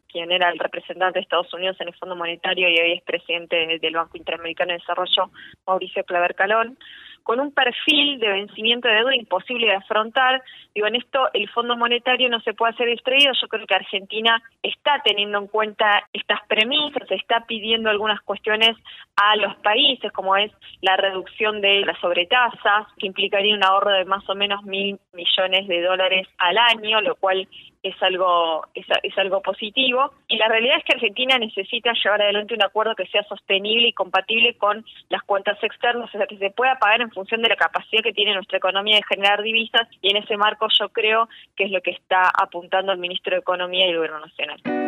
quien 0.08 0.30
era 0.30 0.50
el 0.50 0.58
representante 0.58 1.18
de 1.18 1.22
Estados 1.24 1.52
Unidos 1.52 1.76
en 1.80 1.88
el 1.88 1.94
Fondo 1.94 2.14
Monetario 2.14 2.68
y 2.68 2.78
hoy 2.78 2.92
es 2.92 3.02
presidente 3.02 3.78
del 3.80 3.94
Banco 3.94 4.16
Interamericano 4.16 4.72
de 4.72 4.78
Desarrollo, 4.78 5.30
Mauricio 5.66 6.04
Claver 6.04 6.34
Calón 6.36 6.78
con 7.26 7.40
un 7.40 7.50
perfil 7.50 8.20
de 8.20 8.28
vencimiento 8.28 8.86
de 8.86 8.94
deuda 8.94 9.16
imposible 9.16 9.66
de 9.66 9.74
afrontar. 9.74 10.40
Digo, 10.72 10.86
en 10.86 10.94
esto 10.94 11.28
el 11.34 11.50
Fondo 11.50 11.76
Monetario 11.76 12.28
no 12.28 12.38
se 12.38 12.54
puede 12.54 12.72
hacer 12.72 12.86
distraído. 12.86 13.32
Yo 13.42 13.48
creo 13.48 13.66
que 13.66 13.74
Argentina 13.74 14.40
está 14.62 15.02
teniendo 15.04 15.38
en 15.38 15.48
cuenta 15.48 16.08
estas 16.12 16.38
premisas, 16.46 17.10
está 17.10 17.44
pidiendo 17.44 17.90
algunas 17.90 18.20
cuestiones 18.20 18.76
a 19.16 19.34
los 19.34 19.56
países, 19.56 20.12
como 20.12 20.36
es 20.36 20.52
la 20.82 20.96
reducción 20.96 21.60
de 21.60 21.80
las 21.80 21.98
sobretasas, 21.98 22.86
que 22.96 23.08
implicaría 23.08 23.56
un 23.56 23.64
ahorro 23.64 23.90
de 23.90 24.04
más 24.04 24.22
o 24.28 24.36
menos 24.36 24.62
mil 24.62 24.96
millones 25.12 25.66
de 25.66 25.82
dólares 25.82 26.28
al 26.38 26.56
año, 26.58 27.00
lo 27.00 27.16
cual 27.16 27.48
es 27.88 28.02
algo, 28.02 28.66
es, 28.74 28.86
es, 29.02 29.16
algo 29.18 29.40
positivo. 29.42 30.12
Y 30.28 30.36
la 30.36 30.48
realidad 30.48 30.78
es 30.78 30.84
que 30.84 30.94
Argentina 30.94 31.38
necesita 31.38 31.92
llevar 31.92 32.22
adelante 32.22 32.54
un 32.54 32.62
acuerdo 32.62 32.94
que 32.94 33.06
sea 33.06 33.22
sostenible 33.24 33.88
y 33.88 33.92
compatible 33.92 34.54
con 34.56 34.84
las 35.08 35.22
cuentas 35.22 35.62
externas, 35.62 36.08
o 36.08 36.18
sea, 36.18 36.26
que 36.26 36.38
se 36.38 36.50
pueda 36.50 36.78
pagar 36.78 37.00
en 37.00 37.10
función 37.10 37.42
de 37.42 37.48
la 37.48 37.56
capacidad 37.56 38.02
que 38.02 38.12
tiene 38.12 38.34
nuestra 38.34 38.58
economía 38.58 38.96
de 38.96 39.02
generar 39.02 39.42
divisas. 39.42 39.88
Y 40.02 40.10
en 40.10 40.18
ese 40.18 40.36
marco 40.36 40.66
yo 40.78 40.88
creo 40.88 41.28
que 41.54 41.64
es 41.64 41.70
lo 41.70 41.80
que 41.80 41.92
está 41.92 42.30
apuntando 42.40 42.92
el 42.92 42.98
ministro 42.98 43.34
de 43.34 43.40
Economía 43.40 43.86
y 43.86 43.90
el 43.90 43.96
Gobierno 43.96 44.20
Nacional. 44.20 44.85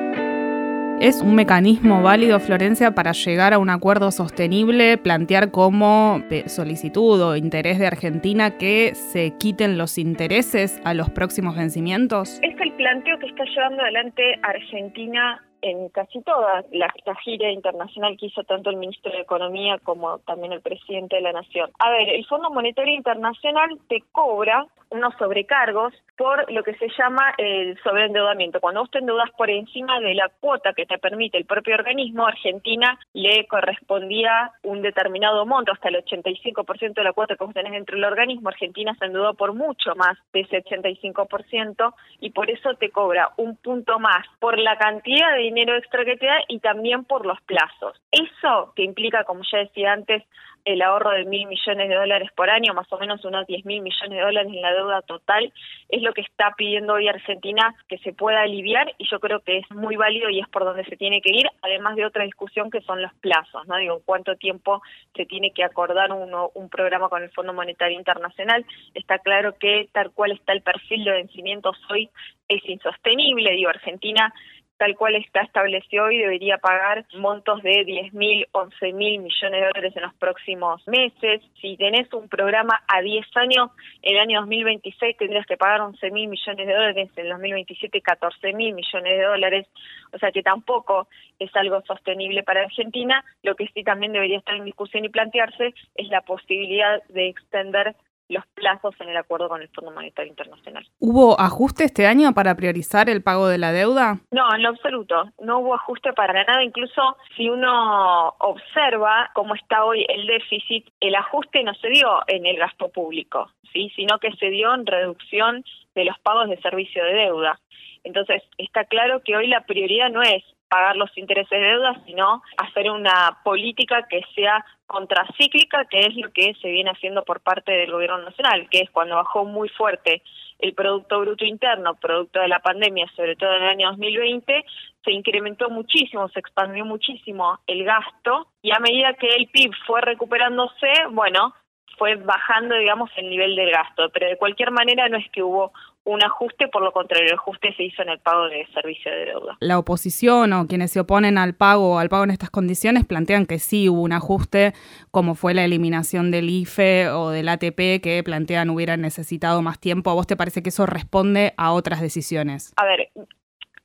¿Es 1.00 1.22
un 1.22 1.36
mecanismo 1.36 2.02
válido, 2.02 2.40
Florencia, 2.40 2.90
para 2.90 3.12
llegar 3.12 3.54
a 3.54 3.60
un 3.60 3.70
acuerdo 3.70 4.10
sostenible, 4.10 4.98
plantear 4.98 5.52
como 5.52 6.24
solicitud 6.46 7.22
o 7.22 7.36
interés 7.36 7.78
de 7.78 7.86
Argentina 7.86 8.58
que 8.58 8.96
se 8.96 9.30
quiten 9.38 9.78
los 9.78 9.96
intereses 9.96 10.80
a 10.84 10.94
los 10.94 11.08
próximos 11.08 11.54
vencimientos? 11.56 12.40
Es 12.42 12.60
el 12.60 12.72
planteo 12.72 13.16
que 13.20 13.26
está 13.26 13.44
llevando 13.44 13.82
adelante 13.82 14.22
Argentina 14.42 15.40
en 15.62 15.88
casi 15.88 16.20
toda 16.22 16.64
la, 16.72 16.92
gira 17.24 17.50
internacional 17.50 18.16
que 18.16 18.26
hizo 18.26 18.44
tanto 18.44 18.70
el 18.70 18.76
ministro 18.76 19.10
de 19.12 19.20
Economía 19.20 19.78
como 19.82 20.18
también 20.20 20.52
el 20.52 20.60
presidente 20.60 21.16
de 21.16 21.22
la 21.22 21.32
Nación. 21.32 21.70
A 21.78 21.90
ver, 21.90 22.08
el 22.08 22.24
Fondo 22.26 22.50
Monetario 22.50 22.94
Internacional 22.94 23.78
te 23.88 24.02
cobra 24.12 24.66
unos 24.90 25.14
sobrecargos 25.18 25.92
por 26.16 26.50
lo 26.50 26.62
que 26.62 26.74
se 26.74 26.88
llama 26.98 27.34
el 27.38 27.78
sobreendeudamiento. 27.82 28.60
Cuando 28.60 28.80
vos 28.80 28.90
te 28.90 28.98
endeudas 28.98 29.30
por 29.36 29.50
encima 29.50 30.00
de 30.00 30.14
la 30.14 30.30
cuota 30.40 30.72
que 30.72 30.86
te 30.86 30.98
permite 30.98 31.38
el 31.38 31.44
propio 31.44 31.74
organismo, 31.74 32.26
Argentina 32.26 32.98
le 33.12 33.46
correspondía 33.46 34.50
un 34.62 34.82
determinado 34.82 35.46
monto, 35.46 35.72
hasta 35.72 35.88
el 35.88 36.04
85% 36.04 36.94
de 36.94 37.04
la 37.04 37.12
cuota 37.12 37.36
que 37.36 37.44
vos 37.44 37.54
tenés 37.54 37.72
dentro 37.72 37.96
del 37.96 38.04
organismo. 38.04 38.48
Argentina 38.48 38.96
se 38.98 39.06
endeudó 39.06 39.34
por 39.34 39.52
mucho 39.52 39.94
más 39.94 40.18
de 40.32 40.40
ese 40.40 40.64
85% 40.64 41.94
y 42.20 42.30
por 42.30 42.50
eso 42.50 42.74
te 42.74 42.90
cobra 42.90 43.30
un 43.36 43.56
punto 43.56 43.98
más 43.98 44.26
por 44.40 44.58
la 44.58 44.76
cantidad 44.76 45.34
de 45.34 45.47
dinero 45.48 45.76
extra 45.76 46.04
que 46.04 46.16
te 46.16 46.26
da 46.26 46.38
y 46.48 46.60
también 46.60 47.04
por 47.04 47.26
los 47.26 47.40
plazos. 47.42 48.00
Eso 48.10 48.72
que 48.76 48.82
implica, 48.82 49.24
como 49.24 49.42
ya 49.50 49.58
decía 49.58 49.92
antes, 49.92 50.22
el 50.64 50.82
ahorro 50.82 51.12
de 51.12 51.24
mil 51.24 51.46
millones 51.46 51.88
de 51.88 51.94
dólares 51.94 52.30
por 52.36 52.50
año, 52.50 52.74
más 52.74 52.92
o 52.92 52.98
menos 52.98 53.24
unos 53.24 53.46
diez 53.46 53.64
mil 53.64 53.80
millones 53.80 54.10
de 54.10 54.20
dólares 54.20 54.52
en 54.52 54.60
la 54.60 54.74
deuda 54.74 55.00
total, 55.02 55.50
es 55.88 56.02
lo 56.02 56.12
que 56.12 56.20
está 56.20 56.52
pidiendo 56.56 56.92
hoy 56.94 57.08
Argentina 57.08 57.74
que 57.88 57.96
se 57.98 58.12
pueda 58.12 58.42
aliviar 58.42 58.92
y 58.98 59.08
yo 59.08 59.18
creo 59.18 59.40
que 59.40 59.58
es 59.58 59.70
muy 59.70 59.96
válido 59.96 60.28
y 60.28 60.40
es 60.40 60.48
por 60.48 60.64
donde 60.64 60.84
se 60.84 60.96
tiene 60.96 61.22
que 61.22 61.34
ir, 61.34 61.46
además 61.62 61.96
de 61.96 62.04
otra 62.04 62.24
discusión 62.24 62.70
que 62.70 62.82
son 62.82 63.00
los 63.00 63.14
plazos, 63.14 63.66
¿no? 63.66 63.76
Digo, 63.76 64.02
cuánto 64.04 64.36
tiempo 64.36 64.82
se 65.14 65.24
tiene 65.24 65.52
que 65.52 65.64
acordar 65.64 66.12
uno, 66.12 66.50
un 66.54 66.68
programa 66.68 67.08
con 67.08 67.22
el 67.22 67.30
Fondo 67.30 67.54
Monetario 67.54 67.98
Internacional. 67.98 68.66
Está 68.94 69.20
claro 69.20 69.56
que 69.58 69.88
tal 69.92 70.10
cual 70.10 70.32
está 70.32 70.52
el 70.52 70.62
perfil 70.62 71.04
de 71.04 71.12
vencimientos 71.12 71.78
hoy 71.88 72.10
es 72.48 72.62
insostenible, 72.68 73.52
digo, 73.52 73.70
Argentina 73.70 74.34
tal 74.78 74.96
cual 74.96 75.16
está 75.16 75.42
establecido 75.42 76.04
hoy, 76.04 76.18
debería 76.18 76.58
pagar 76.58 77.04
montos 77.14 77.62
de 77.62 77.84
10 77.84 78.14
mil, 78.14 78.46
11 78.52 78.92
mil 78.92 79.20
millones 79.20 79.60
de 79.60 79.66
dólares 79.66 79.96
en 79.96 80.02
los 80.02 80.14
próximos 80.14 80.86
meses. 80.86 81.42
Si 81.60 81.76
tenés 81.76 82.12
un 82.12 82.28
programa 82.28 82.80
a 82.86 83.02
10 83.02 83.26
años, 83.36 83.70
el 84.02 84.18
año 84.18 84.40
2026 84.40 85.16
tendrías 85.16 85.46
que 85.46 85.56
pagar 85.56 85.80
11 85.80 86.10
mil 86.12 86.28
millones 86.28 86.66
de 86.66 86.72
dólares, 86.72 87.10
en 87.16 87.24
el 87.24 87.30
2027 87.32 88.00
14 88.00 88.52
mil 88.52 88.72
millones 88.72 89.18
de 89.18 89.24
dólares. 89.24 89.66
O 90.12 90.18
sea 90.18 90.30
que 90.30 90.42
tampoco 90.42 91.08
es 91.38 91.54
algo 91.56 91.82
sostenible 91.82 92.42
para 92.44 92.62
Argentina. 92.62 93.24
Lo 93.42 93.56
que 93.56 93.68
sí 93.74 93.82
también 93.82 94.12
debería 94.12 94.38
estar 94.38 94.54
en 94.54 94.64
discusión 94.64 95.04
y 95.04 95.08
plantearse 95.08 95.74
es 95.96 96.08
la 96.08 96.20
posibilidad 96.22 97.02
de 97.08 97.28
extender 97.28 97.96
los 98.28 98.46
plazos 98.54 98.94
en 99.00 99.08
el 99.08 99.16
acuerdo 99.16 99.48
con 99.48 99.62
el 99.62 99.68
Fondo 99.68 99.90
Monetario 99.90 100.30
Internacional. 100.30 100.86
¿Hubo 100.98 101.40
ajuste 101.40 101.84
este 101.84 102.06
año 102.06 102.32
para 102.34 102.54
priorizar 102.54 103.08
el 103.08 103.22
pago 103.22 103.48
de 103.48 103.58
la 103.58 103.72
deuda? 103.72 104.18
No, 104.30 104.54
en 104.54 104.62
lo 104.62 104.68
absoluto. 104.70 105.30
No 105.40 105.58
hubo 105.58 105.74
ajuste 105.74 106.12
para 106.12 106.44
nada. 106.44 106.62
Incluso 106.62 107.16
si 107.36 107.48
uno 107.48 108.28
observa 108.38 109.30
cómo 109.34 109.54
está 109.54 109.84
hoy 109.84 110.04
el 110.08 110.26
déficit, 110.26 110.86
el 111.00 111.14
ajuste 111.14 111.62
no 111.62 111.74
se 111.74 111.88
dio 111.88 112.20
en 112.26 112.46
el 112.46 112.56
gasto 112.56 112.88
público, 112.88 113.50
¿sí? 113.72 113.90
sino 113.96 114.18
que 114.18 114.32
se 114.32 114.50
dio 114.50 114.74
en 114.74 114.86
reducción 114.86 115.64
de 115.94 116.04
los 116.04 116.18
pagos 116.20 116.48
de 116.48 116.60
servicio 116.60 117.04
de 117.04 117.14
deuda. 117.14 117.58
Entonces, 118.04 118.42
está 118.58 118.84
claro 118.84 119.22
que 119.22 119.36
hoy 119.36 119.48
la 119.48 119.62
prioridad 119.62 120.10
no 120.10 120.22
es 120.22 120.44
pagar 120.68 120.96
los 120.96 121.16
intereses 121.16 121.50
de 121.50 121.66
deuda, 121.66 122.00
sino 122.06 122.42
hacer 122.56 122.90
una 122.90 123.38
política 123.44 124.06
que 124.08 124.22
sea 124.34 124.64
contracíclica, 124.86 125.84
que 125.84 126.00
es 126.00 126.16
lo 126.16 126.30
que 126.32 126.54
se 126.60 126.68
viene 126.68 126.90
haciendo 126.90 127.24
por 127.24 127.40
parte 127.40 127.72
del 127.72 127.92
gobierno 127.92 128.18
nacional, 128.18 128.68
que 128.70 128.80
es 128.80 128.90
cuando 128.90 129.16
bajó 129.16 129.44
muy 129.44 129.68
fuerte 129.68 130.22
el 130.58 130.74
Producto 130.74 131.20
Bruto 131.20 131.44
Interno, 131.44 131.94
producto 131.94 132.40
de 132.40 132.48
la 132.48 132.58
pandemia, 132.60 133.06
sobre 133.14 133.36
todo 133.36 133.54
en 133.54 133.62
el 133.62 133.68
año 133.68 133.90
2020, 133.90 134.64
se 135.04 135.12
incrementó 135.12 135.70
muchísimo, 135.70 136.28
se 136.30 136.40
expandió 136.40 136.84
muchísimo 136.84 137.60
el 137.66 137.84
gasto 137.84 138.48
y 138.62 138.72
a 138.72 138.80
medida 138.80 139.14
que 139.14 139.28
el 139.28 139.46
PIB 139.48 139.70
fue 139.86 140.00
recuperándose, 140.00 140.88
bueno, 141.10 141.54
fue 141.98 142.14
bajando, 142.14 142.76
digamos, 142.76 143.10
el 143.16 143.28
nivel 143.28 143.56
del 143.56 143.70
gasto, 143.70 144.08
pero 144.12 144.28
de 144.28 144.36
cualquier 144.36 144.70
manera 144.70 145.08
no 145.08 145.18
es 145.18 145.26
que 145.32 145.42
hubo 145.42 145.72
un 146.04 146.22
ajuste, 146.22 146.68
por 146.68 146.82
lo 146.82 146.92
contrario, 146.92 147.26
el 147.26 147.34
ajuste 147.34 147.74
se 147.74 147.82
hizo 147.82 148.00
en 148.02 148.08
el 148.08 148.18
pago 148.20 148.48
de 148.48 148.66
servicio 148.72 149.12
de 149.12 149.26
deuda. 149.26 149.56
La 149.60 149.78
oposición 149.78 150.52
o 150.54 150.66
quienes 150.66 150.92
se 150.92 151.00
oponen 151.00 151.36
al 151.36 151.54
pago 151.54 151.98
al 151.98 152.08
pago 152.08 152.24
en 152.24 152.30
estas 152.30 152.50
condiciones 152.50 153.04
plantean 153.04 153.44
que 153.44 153.58
sí 153.58 153.88
hubo 153.88 154.00
un 154.00 154.12
ajuste, 154.12 154.72
como 155.10 155.34
fue 155.34 155.52
la 155.52 155.64
eliminación 155.64 156.30
del 156.30 156.48
IFE 156.48 157.10
o 157.10 157.30
del 157.30 157.48
ATP, 157.48 158.00
que 158.02 158.22
plantean 158.24 158.70
hubieran 158.70 159.02
necesitado 159.02 159.60
más 159.60 159.78
tiempo. 159.78 160.10
¿A 160.10 160.14
vos 160.14 160.26
te 160.26 160.36
parece 160.36 160.62
que 160.62 160.70
eso 160.70 160.86
responde 160.86 161.52
a 161.56 161.72
otras 161.72 162.00
decisiones? 162.00 162.72
A 162.76 162.86
ver, 162.86 163.10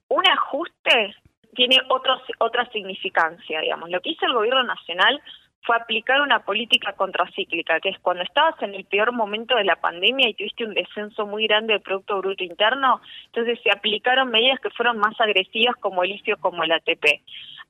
un 0.08 0.28
ajuste 0.28 1.16
tiene 1.56 1.78
otros, 1.90 2.22
otra 2.40 2.70
significancia, 2.72 3.60
digamos. 3.60 3.90
Lo 3.90 4.00
que 4.02 4.12
hizo 4.12 4.26
el 4.26 4.34
gobierno 4.34 4.64
nacional 4.64 5.22
fue 5.64 5.76
aplicar 5.76 6.22
una 6.22 6.40
política 6.40 6.94
contracíclica, 6.94 7.80
que 7.80 7.90
es 7.90 8.00
cuando 8.00 8.24
estabas 8.24 8.62
en 8.62 8.76
el 8.76 8.86
peor 8.86 9.12
momento 9.14 9.56
de 9.56 9.64
la 9.64 9.78
pandemia 9.78 10.30
y 10.30 10.34
tuviste 10.34 10.66
un 10.66 10.74
descenso 10.74 11.26
muy 11.26 11.48
grande 11.48 11.74
del 11.74 11.82
Producto 11.82 12.18
Bruto 12.20 12.44
Interno, 12.44 13.02
entonces 13.26 13.60
se 13.64 13.72
aplicaron 13.72 14.30
medidas 14.30 14.60
que 14.60 14.70
fueron 14.72 14.98
más 14.98 15.20
agresivas 15.20 15.76
como 15.78 16.04
el 16.04 16.12
IFIO, 16.12 16.38
como 16.38 16.64
el 16.64 16.72
ATP. 16.72 17.22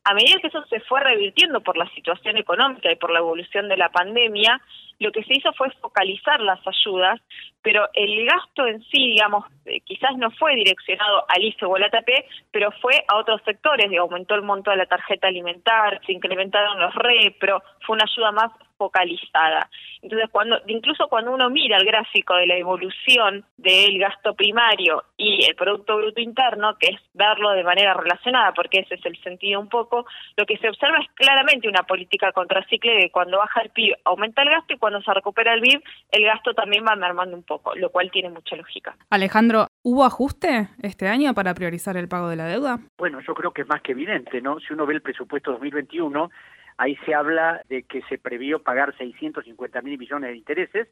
A 0.05 0.13
medida 0.13 0.39
que 0.41 0.47
eso 0.47 0.63
se 0.65 0.81
fue 0.81 0.99
revirtiendo 0.99 1.61
por 1.61 1.77
la 1.77 1.89
situación 1.91 2.35
económica 2.37 2.91
y 2.91 2.95
por 2.97 3.11
la 3.11 3.19
evolución 3.19 3.69
de 3.69 3.77
la 3.77 3.89
pandemia, 3.89 4.59
lo 4.99 5.11
que 5.11 5.23
se 5.23 5.33
hizo 5.37 5.51
fue 5.53 5.69
focalizar 5.81 6.39
las 6.41 6.59
ayudas, 6.65 7.19
pero 7.61 7.87
el 7.93 8.25
gasto 8.25 8.67
en 8.67 8.81
sí, 8.83 9.11
digamos, 9.11 9.45
eh, 9.65 9.81
quizás 9.81 10.15
no 10.17 10.31
fue 10.31 10.55
direccionado 10.55 11.25
al 11.27 11.43
IFE 11.43 11.65
o 11.65 11.75
al 11.75 11.83
ATP, 11.83 12.25
pero 12.51 12.71
fue 12.81 13.03
a 13.07 13.17
otros 13.17 13.41
sectores, 13.45 13.89
aumentó 13.97 14.35
el 14.35 14.41
monto 14.41 14.71
de 14.71 14.77
la 14.77 14.85
tarjeta 14.85 15.27
alimentar, 15.27 16.01
se 16.05 16.13
incrementaron 16.13 16.79
los 16.79 16.93
pero 17.39 17.61
fue 17.85 17.95
una 17.95 18.05
ayuda 18.05 18.31
más 18.31 18.51
focalizada. 18.83 19.69
Entonces, 20.01 20.29
cuando 20.29 20.57
incluso 20.67 21.07
cuando 21.07 21.31
uno 21.31 21.49
mira 21.49 21.77
el 21.77 21.85
gráfico 21.85 22.35
de 22.35 22.47
la 22.47 22.57
evolución 22.57 23.45
del 23.55 23.97
gasto 23.97 24.33
primario 24.33 25.05
y 25.15 25.45
el 25.45 25.55
Producto 25.55 25.95
Bruto 25.95 26.19
Interno, 26.19 26.75
que 26.77 26.87
es 26.87 26.99
verlo 27.13 27.51
de 27.51 27.63
manera 27.63 27.93
relacionada, 27.93 28.51
porque 28.53 28.79
ese 28.79 28.95
es 28.95 29.05
el 29.05 29.15
sentido 29.23 29.61
un 29.61 29.69
poco, 29.69 30.05
lo 30.35 30.45
que 30.45 30.57
se 30.57 30.67
observa 30.67 30.97
es 30.99 31.07
claramente 31.13 31.69
una 31.69 31.83
política 31.83 32.33
contracicle 32.33 32.93
de 32.95 33.09
cuando 33.09 33.37
baja 33.37 33.61
el 33.61 33.69
PIB 33.69 33.95
aumenta 34.03 34.41
el 34.41 34.49
gasto 34.49 34.73
y 34.73 34.77
cuando 34.77 35.01
se 35.01 35.13
recupera 35.13 35.53
el 35.53 35.61
PIB 35.61 35.81
el 36.11 36.25
gasto 36.25 36.53
también 36.53 36.83
va 36.85 36.97
mermando 36.97 37.37
un 37.37 37.43
poco, 37.43 37.73
lo 37.75 37.89
cual 37.89 38.11
tiene 38.11 38.29
mucha 38.29 38.57
lógica. 38.57 38.97
Alejandro, 39.09 39.67
¿hubo 39.81 40.03
ajuste 40.03 40.67
este 40.81 41.07
año 41.07 41.33
para 41.33 41.53
priorizar 41.53 41.95
el 41.95 42.09
pago 42.09 42.27
de 42.27 42.35
la 42.35 42.47
deuda? 42.47 42.79
Bueno, 42.97 43.21
yo 43.25 43.33
creo 43.33 43.51
que 43.51 43.61
es 43.61 43.67
más 43.69 43.81
que 43.81 43.93
evidente, 43.93 44.41
¿no? 44.41 44.59
Si 44.59 44.73
uno 44.73 44.85
ve 44.85 44.95
el 44.95 45.01
presupuesto 45.01 45.51
2021, 45.51 46.29
Ahí 46.77 46.95
se 47.05 47.13
habla 47.13 47.61
de 47.69 47.83
que 47.83 48.01
se 48.03 48.17
previó 48.17 48.61
pagar 48.61 48.95
650 48.97 49.81
mil 49.81 49.97
millones 49.97 50.31
de 50.31 50.37
intereses 50.37 50.87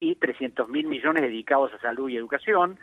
y 0.00 0.14
300 0.16 0.68
mil 0.68 0.86
millones 0.86 1.22
dedicados 1.22 1.72
a 1.74 1.80
salud 1.80 2.08
y 2.08 2.16
educación. 2.16 2.78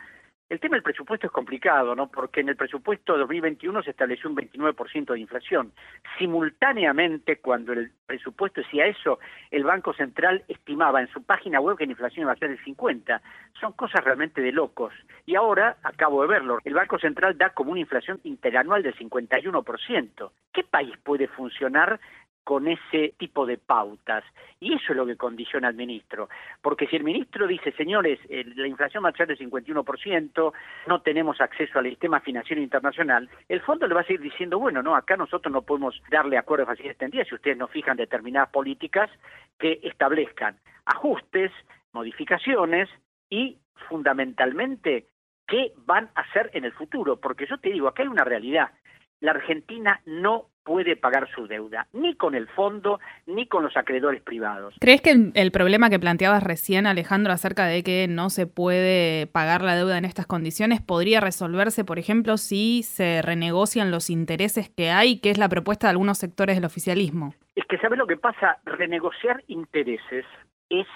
El 0.48 0.60
tema 0.60 0.76
del 0.76 0.84
presupuesto 0.84 1.26
es 1.26 1.32
complicado, 1.32 1.96
¿no? 1.96 2.08
Porque 2.08 2.40
en 2.40 2.48
el 2.48 2.54
presupuesto 2.54 3.14
de 3.14 3.18
2021 3.18 3.82
se 3.82 3.90
estableció 3.90 4.30
un 4.30 4.36
29% 4.36 5.12
de 5.12 5.18
inflación. 5.18 5.72
Simultáneamente, 6.18 7.40
cuando 7.40 7.72
el 7.72 7.90
presupuesto 8.06 8.60
decía 8.60 8.86
eso, 8.86 9.18
el 9.50 9.64
Banco 9.64 9.92
Central 9.92 10.44
estimaba 10.46 11.00
en 11.00 11.08
su 11.08 11.24
página 11.24 11.58
web 11.58 11.76
que 11.76 11.86
la 11.86 11.92
inflación 11.92 12.22
iba 12.22 12.32
a 12.32 12.36
ser 12.36 12.50
del 12.50 12.62
50. 12.62 13.20
Son 13.60 13.72
cosas 13.72 14.04
realmente 14.04 14.40
de 14.40 14.52
locos. 14.52 14.94
Y 15.24 15.34
ahora, 15.34 15.78
acabo 15.82 16.22
de 16.22 16.28
verlo, 16.28 16.58
el 16.64 16.74
Banco 16.74 17.00
Central 17.00 17.36
da 17.36 17.50
como 17.50 17.72
una 17.72 17.80
inflación 17.80 18.20
interanual 18.22 18.84
del 18.84 18.94
51%. 18.94 20.30
¿Qué 20.52 20.62
país 20.62 20.94
puede 21.02 21.26
funcionar 21.26 21.98
con 22.46 22.68
ese 22.68 23.12
tipo 23.18 23.44
de 23.44 23.58
pautas. 23.58 24.22
Y 24.60 24.72
eso 24.74 24.92
es 24.92 24.96
lo 24.96 25.04
que 25.04 25.16
condiciona 25.16 25.66
al 25.66 25.74
ministro. 25.74 26.28
Porque 26.62 26.86
si 26.86 26.94
el 26.94 27.02
ministro 27.02 27.48
dice, 27.48 27.72
señores, 27.72 28.20
la 28.30 28.68
inflación 28.68 29.04
va 29.04 29.08
a 29.08 29.16
ser 29.16 29.26
del 29.26 29.36
51%, 29.36 30.52
no 30.86 31.02
tenemos 31.02 31.40
acceso 31.40 31.80
al 31.80 31.86
sistema 31.86 32.20
financiero 32.20 32.62
internacional, 32.62 33.28
el 33.48 33.62
fondo 33.62 33.88
le 33.88 33.96
va 33.96 34.02
a 34.02 34.04
seguir 34.04 34.20
diciendo, 34.20 34.60
bueno, 34.60 34.80
no, 34.80 34.94
acá 34.94 35.16
nosotros 35.16 35.52
no 35.52 35.62
podemos 35.62 36.00
darle 36.08 36.38
acuerdos 36.38 36.68
así 36.68 36.86
extendidas 36.86 37.26
si 37.26 37.34
ustedes 37.34 37.58
no 37.58 37.66
fijan 37.66 37.96
determinadas 37.96 38.50
políticas 38.50 39.10
que 39.58 39.80
establezcan 39.82 40.56
ajustes, 40.84 41.50
modificaciones 41.92 42.88
y 43.28 43.58
fundamentalmente 43.88 45.08
qué 45.48 45.72
van 45.78 46.10
a 46.14 46.20
hacer 46.20 46.50
en 46.54 46.64
el 46.64 46.70
futuro. 46.70 47.16
Porque 47.16 47.46
yo 47.46 47.58
te 47.58 47.70
digo, 47.70 47.88
acá 47.88 48.04
hay 48.04 48.08
una 48.08 48.22
realidad. 48.22 48.70
La 49.20 49.32
Argentina 49.32 50.00
no 50.04 50.46
puede 50.66 50.96
pagar 50.96 51.28
su 51.34 51.46
deuda, 51.46 51.86
ni 51.92 52.16
con 52.16 52.34
el 52.34 52.48
fondo, 52.48 52.98
ni 53.24 53.46
con 53.46 53.62
los 53.62 53.76
acreedores 53.76 54.20
privados. 54.20 54.74
¿Crees 54.80 55.00
que 55.00 55.30
el, 55.32 55.52
problema 55.52 55.88
que 55.88 56.00
planteabas 56.00 56.42
recién, 56.42 56.86
Alejandro, 56.86 57.32
acerca 57.32 57.66
de 57.66 57.84
que 57.84 58.08
no 58.08 58.30
se 58.30 58.48
puede 58.48 59.28
pagar 59.28 59.62
la 59.62 59.76
deuda 59.76 59.96
en 59.96 60.04
estas 60.04 60.26
condiciones, 60.26 60.82
podría 60.82 61.20
resolverse, 61.20 61.84
por 61.84 62.00
ejemplo, 62.00 62.36
si 62.36 62.82
se 62.82 63.22
renegocian 63.22 63.92
los 63.92 64.10
intereses 64.10 64.68
que 64.68 64.90
hay, 64.90 65.20
que 65.20 65.30
es 65.30 65.38
la 65.38 65.48
propuesta 65.48 65.86
de 65.86 65.92
algunos 65.92 66.18
sectores 66.18 66.56
del 66.56 66.64
oficialismo? 66.64 67.32
Es 67.54 67.64
que, 67.66 67.78
¿sabes 67.78 67.98
lo 67.98 68.08
que 68.08 68.16
pasa? 68.16 68.58
Renegociar 68.64 69.44
intereses 69.46 70.26
es 70.68 70.86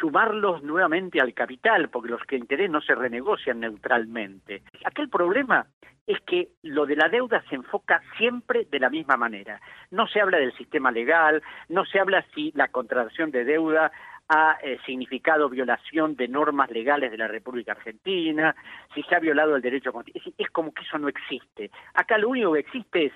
sumarlos 0.00 0.62
nuevamente 0.62 1.20
al 1.20 1.34
capital, 1.34 1.88
porque 1.90 2.10
los 2.10 2.22
que 2.22 2.36
interés 2.36 2.70
no 2.70 2.80
se 2.80 2.94
renegocian 2.94 3.60
neutralmente. 3.60 4.62
Aquel 4.84 5.08
problema 5.08 5.66
es 6.06 6.20
que 6.22 6.48
lo 6.62 6.86
de 6.86 6.96
la 6.96 7.08
deuda 7.08 7.42
se 7.48 7.54
enfoca 7.54 8.02
siempre 8.16 8.66
de 8.70 8.80
la 8.80 8.90
misma 8.90 9.16
manera. 9.16 9.60
No 9.90 10.06
se 10.06 10.20
habla 10.20 10.38
del 10.38 10.56
sistema 10.56 10.90
legal, 10.90 11.42
no 11.68 11.84
se 11.84 12.00
habla 12.00 12.24
si 12.34 12.52
la 12.54 12.68
contratación 12.68 13.30
de 13.30 13.44
deuda 13.44 13.92
ha 14.28 14.56
eh, 14.62 14.78
significado 14.86 15.48
violación 15.48 16.16
de 16.16 16.28
normas 16.28 16.70
legales 16.70 17.10
de 17.10 17.18
la 17.18 17.28
República 17.28 17.72
Argentina, 17.72 18.54
si 18.94 19.02
se 19.02 19.14
ha 19.14 19.18
violado 19.18 19.56
el 19.56 19.62
derecho 19.62 19.92
es, 20.14 20.22
es 20.38 20.50
como 20.50 20.72
que 20.72 20.82
eso 20.82 20.98
no 20.98 21.08
existe. 21.08 21.70
Acá 21.94 22.18
lo 22.18 22.30
único 22.30 22.52
que 22.52 22.60
existe 22.60 23.06
es 23.06 23.12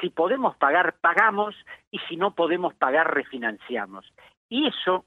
si 0.00 0.10
podemos 0.10 0.56
pagar, 0.56 0.94
pagamos 1.00 1.56
y 1.90 1.98
si 2.08 2.16
no 2.16 2.34
podemos 2.34 2.74
pagar, 2.74 3.12
refinanciamos. 3.12 4.12
Y 4.48 4.66
eso 4.68 5.06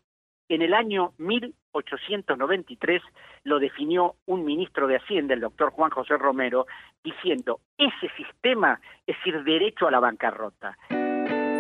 en 0.53 0.62
el 0.62 0.74
año 0.74 1.13
1893 1.17 3.01
lo 3.43 3.60
definió 3.60 4.15
un 4.25 4.45
ministro 4.45 4.88
de 4.88 4.98
Hacienda, 4.98 5.33
el 5.33 5.41
doctor 5.41 5.72
Juan 5.72 5.89
José 5.89 6.17
Romero, 6.17 6.67
diciendo, 7.03 7.60
ese 7.77 8.10
sistema 8.15 8.79
es 9.07 9.17
ir 9.25 9.43
derecho 9.43 9.88
a 9.88 9.91
la 9.91 10.00
bancarrota. 10.00 10.77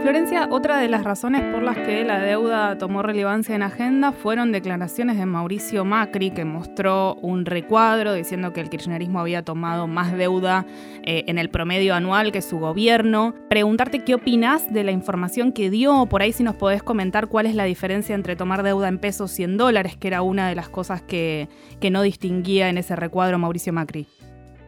Florencia, 0.03 0.49
otra 0.51 0.79
de 0.79 0.89
las 0.89 1.05
razones 1.05 1.41
por 1.53 1.63
las 1.63 1.77
que 1.77 2.03
la 2.03 2.19
deuda 2.19 2.77
tomó 2.77 3.03
relevancia 3.03 3.55
en 3.55 3.63
agenda 3.63 4.11
fueron 4.11 4.51
declaraciones 4.51 5.17
de 5.17 5.25
Mauricio 5.25 5.85
Macri, 5.85 6.31
que 6.31 6.43
mostró 6.43 7.15
un 7.21 7.45
recuadro 7.45 8.13
diciendo 8.13 8.51
que 8.51 8.59
el 8.59 8.69
kirchnerismo 8.69 9.21
había 9.21 9.43
tomado 9.43 9.87
más 9.87 10.11
deuda 10.11 10.65
eh, 11.03 11.23
en 11.27 11.37
el 11.37 11.49
promedio 11.49 11.95
anual 11.95 12.33
que 12.33 12.41
su 12.41 12.59
gobierno. 12.59 13.33
Preguntarte 13.49 14.03
qué 14.03 14.15
opinas 14.15 14.73
de 14.73 14.83
la 14.83 14.91
información 14.91 15.53
que 15.53 15.69
dio, 15.69 16.05
por 16.07 16.21
ahí 16.21 16.33
si 16.33 16.43
nos 16.43 16.55
podés 16.55 16.83
comentar 16.83 17.27
cuál 17.27 17.45
es 17.45 17.55
la 17.55 17.63
diferencia 17.63 18.13
entre 18.13 18.35
tomar 18.35 18.61
deuda 18.61 18.89
en 18.89 18.99
pesos 18.99 19.39
y 19.39 19.45
en 19.45 19.55
dólares, 19.55 19.95
que 19.95 20.09
era 20.09 20.21
una 20.21 20.49
de 20.49 20.55
las 20.55 20.67
cosas 20.67 21.01
que, 21.01 21.47
que 21.79 21.91
no 21.91 22.01
distinguía 22.01 22.67
en 22.67 22.77
ese 22.77 22.97
recuadro 22.97 23.39
Mauricio 23.39 23.71
Macri 23.71 24.05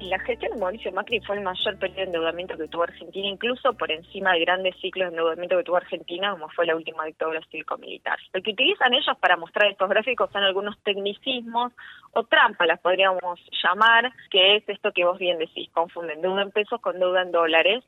la 0.09 0.19
gestión 0.19 0.53
de 0.53 0.59
Mauricio 0.59 0.91
Macri 0.91 1.19
fue 1.21 1.37
el 1.37 1.43
mayor 1.43 1.77
periodo 1.79 1.97
de 1.97 2.03
endeudamiento 2.03 2.57
que 2.57 2.67
tuvo 2.67 2.83
Argentina, 2.83 3.27
incluso 3.27 3.73
por 3.73 3.91
encima 3.91 4.33
de 4.33 4.39
grandes 4.39 4.75
ciclos 4.81 5.05
de 5.05 5.15
endeudamiento 5.15 5.57
que 5.57 5.63
tuvo 5.63 5.77
Argentina, 5.77 6.31
como 6.31 6.49
fue 6.49 6.65
la 6.65 6.75
última 6.75 7.05
dictadura 7.05 7.41
cívico-militar. 7.49 8.17
Lo 8.33 8.41
que 8.41 8.51
utilizan 8.51 8.93
ellos 8.93 9.17
para 9.19 9.37
mostrar 9.37 9.71
estos 9.71 9.89
gráficos 9.89 10.29
son 10.31 10.43
algunos 10.43 10.77
tecnicismos 10.83 11.73
o 12.13 12.23
trampas, 12.23 12.67
las 12.67 12.79
podríamos 12.79 13.39
llamar, 13.63 14.11
que 14.29 14.57
es 14.57 14.69
esto 14.69 14.91
que 14.91 15.05
vos 15.05 15.17
bien 15.17 15.37
decís, 15.37 15.69
confunden 15.71 16.21
deuda 16.21 16.43
en 16.43 16.51
pesos 16.51 16.79
con 16.81 16.99
deuda 16.99 17.23
en 17.23 17.31
dólares, 17.31 17.83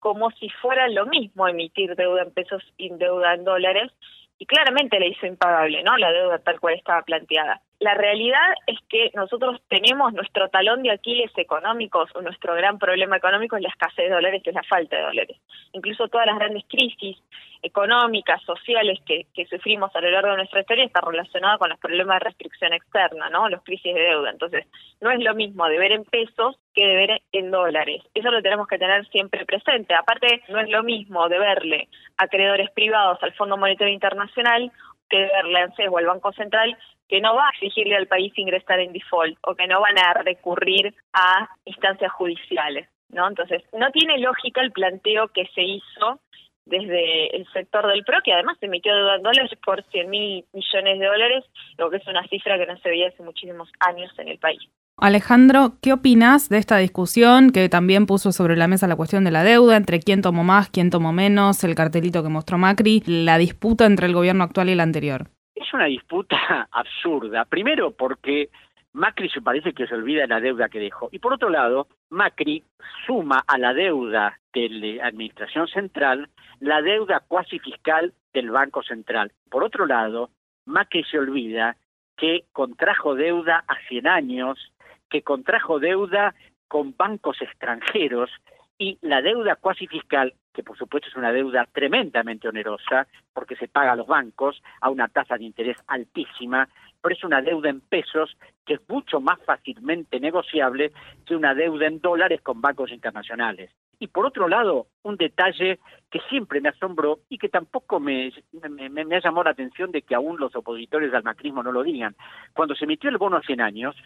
como 0.00 0.30
si 0.32 0.50
fuera 0.50 0.88
lo 0.88 1.06
mismo 1.06 1.48
emitir 1.48 1.96
deuda 1.96 2.22
en 2.22 2.32
pesos 2.32 2.62
y 2.76 2.90
deuda 2.90 3.34
en 3.34 3.44
dólares, 3.44 3.90
y 4.38 4.46
claramente 4.46 4.98
le 4.98 5.08
hizo 5.08 5.26
impagable, 5.26 5.82
¿no? 5.82 5.96
La 5.96 6.12
deuda 6.12 6.38
tal 6.38 6.60
cual 6.60 6.74
estaba 6.74 7.02
planteada. 7.02 7.60
La 7.84 7.92
realidad 7.92 8.40
es 8.66 8.78
que 8.88 9.10
nosotros 9.12 9.60
tenemos 9.68 10.14
nuestro 10.14 10.48
talón 10.48 10.82
de 10.82 10.90
Aquiles 10.90 11.30
económicos, 11.36 12.08
o 12.14 12.22
nuestro 12.22 12.54
gran 12.54 12.78
problema 12.78 13.18
económico 13.18 13.56
es 13.56 13.62
la 13.62 13.68
escasez 13.68 14.08
de 14.08 14.14
dólares, 14.14 14.42
que 14.42 14.48
es 14.48 14.56
la 14.56 14.62
falta 14.62 14.96
de 14.96 15.02
dólares. 15.02 15.36
Incluso 15.74 16.08
todas 16.08 16.26
las 16.26 16.38
grandes 16.38 16.64
crisis 16.66 17.18
económicas, 17.62 18.40
sociales 18.44 19.00
que, 19.04 19.26
que 19.34 19.44
sufrimos 19.44 19.94
a 19.94 20.00
lo 20.00 20.10
largo 20.10 20.30
de 20.30 20.36
nuestra 20.36 20.60
historia 20.62 20.86
están 20.86 21.04
relacionadas 21.04 21.58
con 21.58 21.68
los 21.68 21.78
problemas 21.78 22.20
de 22.20 22.24
restricción 22.24 22.72
externa, 22.72 23.28
¿no? 23.28 23.50
Los 23.50 23.62
crisis 23.62 23.92
de 23.92 24.00
deuda. 24.00 24.30
Entonces, 24.30 24.64
no 25.02 25.10
es 25.10 25.22
lo 25.22 25.34
mismo 25.34 25.68
deber 25.68 25.92
en 25.92 26.04
pesos 26.04 26.56
que 26.72 26.86
deber 26.86 27.20
en 27.32 27.50
dólares. 27.50 28.02
Eso 28.14 28.30
lo 28.30 28.40
tenemos 28.40 28.66
que 28.66 28.78
tener 28.78 29.06
siempre 29.08 29.44
presente. 29.44 29.94
Aparte, 29.94 30.42
no 30.48 30.58
es 30.58 30.70
lo 30.70 30.82
mismo 30.82 31.28
deberle 31.28 31.88
acreedores 32.16 32.70
privados 32.70 33.18
al 33.22 33.34
Fondo 33.34 33.58
Monetario 33.58 33.92
Internacional 33.92 34.72
que 35.10 35.18
deberle 35.18 35.60
a 35.60 35.90
o 35.90 35.98
al 35.98 36.06
Banco 36.06 36.32
Central 36.32 36.78
que 37.08 37.20
no 37.20 37.34
va 37.34 37.46
a 37.46 37.50
exigirle 37.50 37.96
al 37.96 38.06
país 38.06 38.32
ingresar 38.36 38.80
en 38.80 38.92
default 38.92 39.38
o 39.42 39.54
que 39.54 39.66
no 39.66 39.80
van 39.80 39.98
a 39.98 40.14
recurrir 40.14 40.94
a 41.12 41.48
instancias 41.64 42.12
judiciales, 42.12 42.88
¿no? 43.10 43.28
Entonces, 43.28 43.62
no 43.72 43.90
tiene 43.90 44.18
lógica 44.18 44.60
el 44.60 44.72
planteo 44.72 45.28
que 45.28 45.46
se 45.54 45.62
hizo 45.62 46.20
desde 46.66 47.36
el 47.36 47.46
sector 47.52 47.86
del 47.86 48.04
PRO, 48.04 48.18
que 48.24 48.32
además 48.32 48.56
emitió 48.60 48.92
dólares 49.22 49.50
por 49.64 49.84
100 49.90 50.08
mil 50.08 50.44
millones 50.52 50.98
de 50.98 51.06
dólares, 51.06 51.44
lo 51.76 51.90
que 51.90 51.98
es 51.98 52.06
una 52.06 52.26
cifra 52.28 52.58
que 52.58 52.66
no 52.66 52.76
se 52.78 52.88
veía 52.88 53.08
hace 53.08 53.22
muchísimos 53.22 53.70
años 53.80 54.10
en 54.18 54.28
el 54.28 54.38
país. 54.38 54.62
Alejandro, 54.96 55.74
¿qué 55.82 55.92
opinas 55.92 56.48
de 56.48 56.58
esta 56.58 56.78
discusión 56.78 57.50
que 57.50 57.68
también 57.68 58.06
puso 58.06 58.30
sobre 58.30 58.56
la 58.56 58.68
mesa 58.68 58.86
la 58.86 58.96
cuestión 58.96 59.24
de 59.24 59.32
la 59.32 59.42
deuda, 59.42 59.76
entre 59.76 59.98
quién 59.98 60.22
tomó 60.22 60.44
más, 60.44 60.70
quién 60.70 60.90
tomó 60.90 61.12
menos, 61.12 61.64
el 61.64 61.74
cartelito 61.74 62.22
que 62.22 62.28
mostró 62.28 62.58
Macri, 62.58 63.02
la 63.04 63.36
disputa 63.36 63.86
entre 63.86 64.06
el 64.06 64.14
gobierno 64.14 64.44
actual 64.44 64.68
y 64.68 64.72
el 64.72 64.80
anterior? 64.80 65.33
Es 65.64 65.72
una 65.72 65.86
disputa 65.86 66.68
absurda. 66.72 67.44
Primero 67.46 67.92
porque 67.92 68.50
Macri 68.92 69.28
se 69.30 69.40
parece 69.40 69.72
que 69.72 69.86
se 69.86 69.94
olvida 69.94 70.22
de 70.22 70.28
la 70.28 70.40
deuda 70.40 70.68
que 70.68 70.78
dejó. 70.78 71.08
Y 71.10 71.18
por 71.18 71.32
otro 71.32 71.48
lado, 71.48 71.88
Macri 72.10 72.62
suma 73.06 73.42
a 73.46 73.56
la 73.56 73.72
deuda 73.72 74.38
de 74.52 74.68
la 74.68 75.06
Administración 75.06 75.66
Central 75.68 76.28
la 76.60 76.82
deuda 76.82 77.24
cuasi 77.26 77.58
fiscal 77.58 78.12
del 78.32 78.50
Banco 78.50 78.82
Central. 78.82 79.32
Por 79.50 79.64
otro 79.64 79.86
lado, 79.86 80.30
Macri 80.66 81.02
se 81.04 81.18
olvida 81.18 81.76
que 82.16 82.44
contrajo 82.52 83.14
deuda 83.14 83.64
a 83.66 83.76
100 83.88 84.06
años 84.06 84.72
que 85.08 85.22
contrajo 85.22 85.78
deuda 85.78 86.34
con 86.68 86.94
bancos 86.96 87.40
extranjeros 87.40 88.30
y 88.78 88.98
la 89.02 89.22
deuda 89.22 89.56
cuasi 89.56 89.86
fiscal, 89.86 90.34
que 90.52 90.62
por 90.62 90.76
supuesto 90.76 91.08
es 91.08 91.16
una 91.16 91.32
deuda 91.32 91.66
tremendamente 91.72 92.48
onerosa, 92.48 93.06
porque 93.32 93.56
se 93.56 93.68
paga 93.68 93.92
a 93.92 93.96
los 93.96 94.06
bancos 94.06 94.62
a 94.80 94.90
una 94.90 95.08
tasa 95.08 95.36
de 95.36 95.44
interés 95.44 95.76
altísima, 95.86 96.68
pero 97.00 97.14
es 97.14 97.24
una 97.24 97.42
deuda 97.42 97.70
en 97.70 97.80
pesos 97.80 98.36
que 98.64 98.74
es 98.74 98.80
mucho 98.88 99.20
más 99.20 99.40
fácilmente 99.44 100.18
negociable 100.18 100.92
que 101.24 101.36
una 101.36 101.54
deuda 101.54 101.86
en 101.86 102.00
dólares 102.00 102.40
con 102.40 102.60
bancos 102.60 102.90
internacionales. 102.90 103.70
Y 103.98 104.08
por 104.08 104.26
otro 104.26 104.48
lado, 104.48 104.88
un 105.02 105.16
detalle 105.16 105.78
que 106.10 106.20
siempre 106.28 106.60
me 106.60 106.70
asombró 106.70 107.20
y 107.28 107.38
que 107.38 107.48
tampoco 107.48 108.00
me, 108.00 108.32
me, 108.52 108.88
me, 108.88 109.20
llamado 109.20 109.44
la 109.44 109.50
atención 109.50 109.92
de 109.92 110.02
que 110.02 110.14
aún 110.14 110.38
los 110.38 110.54
opositores 110.56 111.14
al 111.14 111.22
macrismo 111.22 111.62
no 111.62 111.70
lo 111.70 111.82
digan. 111.82 112.16
Cuando 112.52 112.74
se 112.74 112.84
emitió 112.84 113.08
el 113.08 113.18
bono 113.18 113.36
a 113.36 113.42
100 113.42 113.60
años, 113.60 113.96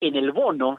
en 0.00 0.14
el 0.16 0.30
bono 0.30 0.78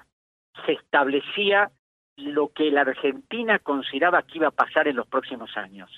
se 0.65 0.73
establecía 0.73 1.69
lo 2.17 2.49
que 2.49 2.71
la 2.71 2.82
Argentina 2.82 3.60
consideraba 3.60 4.23
que 4.23 4.38
iba 4.38 4.47
a 4.47 4.52
pasar 4.52 4.88
en 4.88 4.95
los 4.95 5.08
próximos 5.08 5.56
años. 5.58 5.89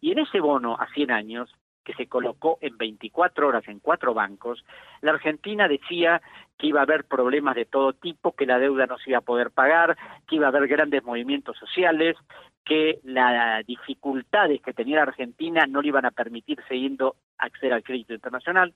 Y 0.00 0.12
en 0.12 0.20
ese 0.20 0.40
bono 0.40 0.76
a 0.78 0.86
100 0.92 1.10
años, 1.10 1.50
que 1.84 1.94
se 1.94 2.06
colocó 2.06 2.58
en 2.60 2.76
24 2.76 3.48
horas 3.48 3.66
en 3.66 3.80
cuatro 3.80 4.12
bancos, 4.12 4.62
la 5.00 5.12
Argentina 5.12 5.66
decía 5.68 6.20
que 6.58 6.66
iba 6.66 6.80
a 6.80 6.82
haber 6.82 7.04
problemas 7.04 7.56
de 7.56 7.64
todo 7.64 7.94
tipo, 7.94 8.32
que 8.32 8.44
la 8.44 8.58
deuda 8.58 8.86
no 8.86 8.98
se 8.98 9.10
iba 9.10 9.20
a 9.20 9.22
poder 9.22 9.50
pagar, 9.50 9.96
que 10.26 10.36
iba 10.36 10.46
a 10.46 10.50
haber 10.50 10.68
grandes 10.68 11.02
movimientos 11.02 11.56
sociales, 11.56 12.16
que 12.62 13.00
las 13.04 13.64
dificultades 13.66 14.60
que 14.60 14.74
tenía 14.74 14.96
la 14.96 15.04
Argentina 15.04 15.66
no 15.66 15.80
le 15.80 15.88
iban 15.88 16.04
a 16.04 16.10
permitir 16.10 16.58
siguiendo 16.68 17.16
acceder 17.38 17.72
al 17.72 17.82
crédito 17.82 18.12
internacional. 18.12 18.74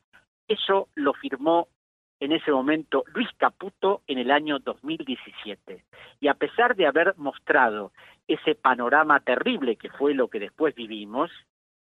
Eso 0.48 0.88
lo 0.94 1.12
firmó 1.12 1.68
en 2.22 2.30
ese 2.30 2.52
momento 2.52 3.02
Luis 3.14 3.28
Caputo 3.36 4.02
en 4.06 4.16
el 4.16 4.30
año 4.30 4.60
2017. 4.60 5.82
Y 6.20 6.28
a 6.28 6.34
pesar 6.34 6.76
de 6.76 6.86
haber 6.86 7.14
mostrado 7.16 7.90
ese 8.28 8.54
panorama 8.54 9.18
terrible 9.18 9.74
que 9.74 9.90
fue 9.90 10.14
lo 10.14 10.28
que 10.28 10.38
después 10.38 10.72
vivimos 10.76 11.32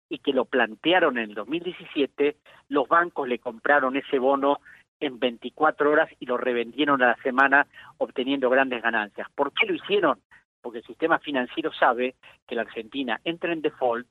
y 0.10 0.20
que 0.20 0.34
lo 0.34 0.46
plantearon 0.46 1.18
en 1.18 1.32
el 1.32 1.34
2017, 1.34 2.38
los 2.70 2.88
bancos 2.88 3.28
le 3.28 3.40
compraron 3.40 3.96
ese 3.96 4.20
bono 4.20 4.60
en 5.00 5.18
24 5.18 5.90
horas 5.90 6.10
y 6.20 6.28
lo 6.28 6.38
revendieron 6.38 7.02
a 7.02 7.08
la 7.08 7.24
semana 7.24 7.66
obteniendo 7.98 8.52
grandes 8.52 8.84
ganancias. 8.84 9.28
¿Por 9.34 9.52
qué 9.54 9.66
lo 9.66 9.74
hicieron? 9.74 10.22
Porque 10.62 10.80
el 10.80 10.86
sistema 10.86 11.18
financiero 11.18 11.74
sabe 11.74 12.14
que 12.48 12.54
la 12.54 12.62
Argentina 12.62 13.20
entra 13.24 13.52
en 13.52 13.64
default, 13.64 14.08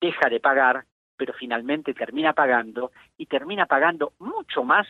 deja 0.00 0.28
de 0.28 0.38
pagar, 0.38 0.84
pero 1.16 1.32
finalmente 1.32 1.94
termina 1.94 2.32
pagando 2.32 2.92
y 3.16 3.26
termina 3.26 3.66
pagando 3.66 4.12
mucho 4.20 4.62
más 4.62 4.86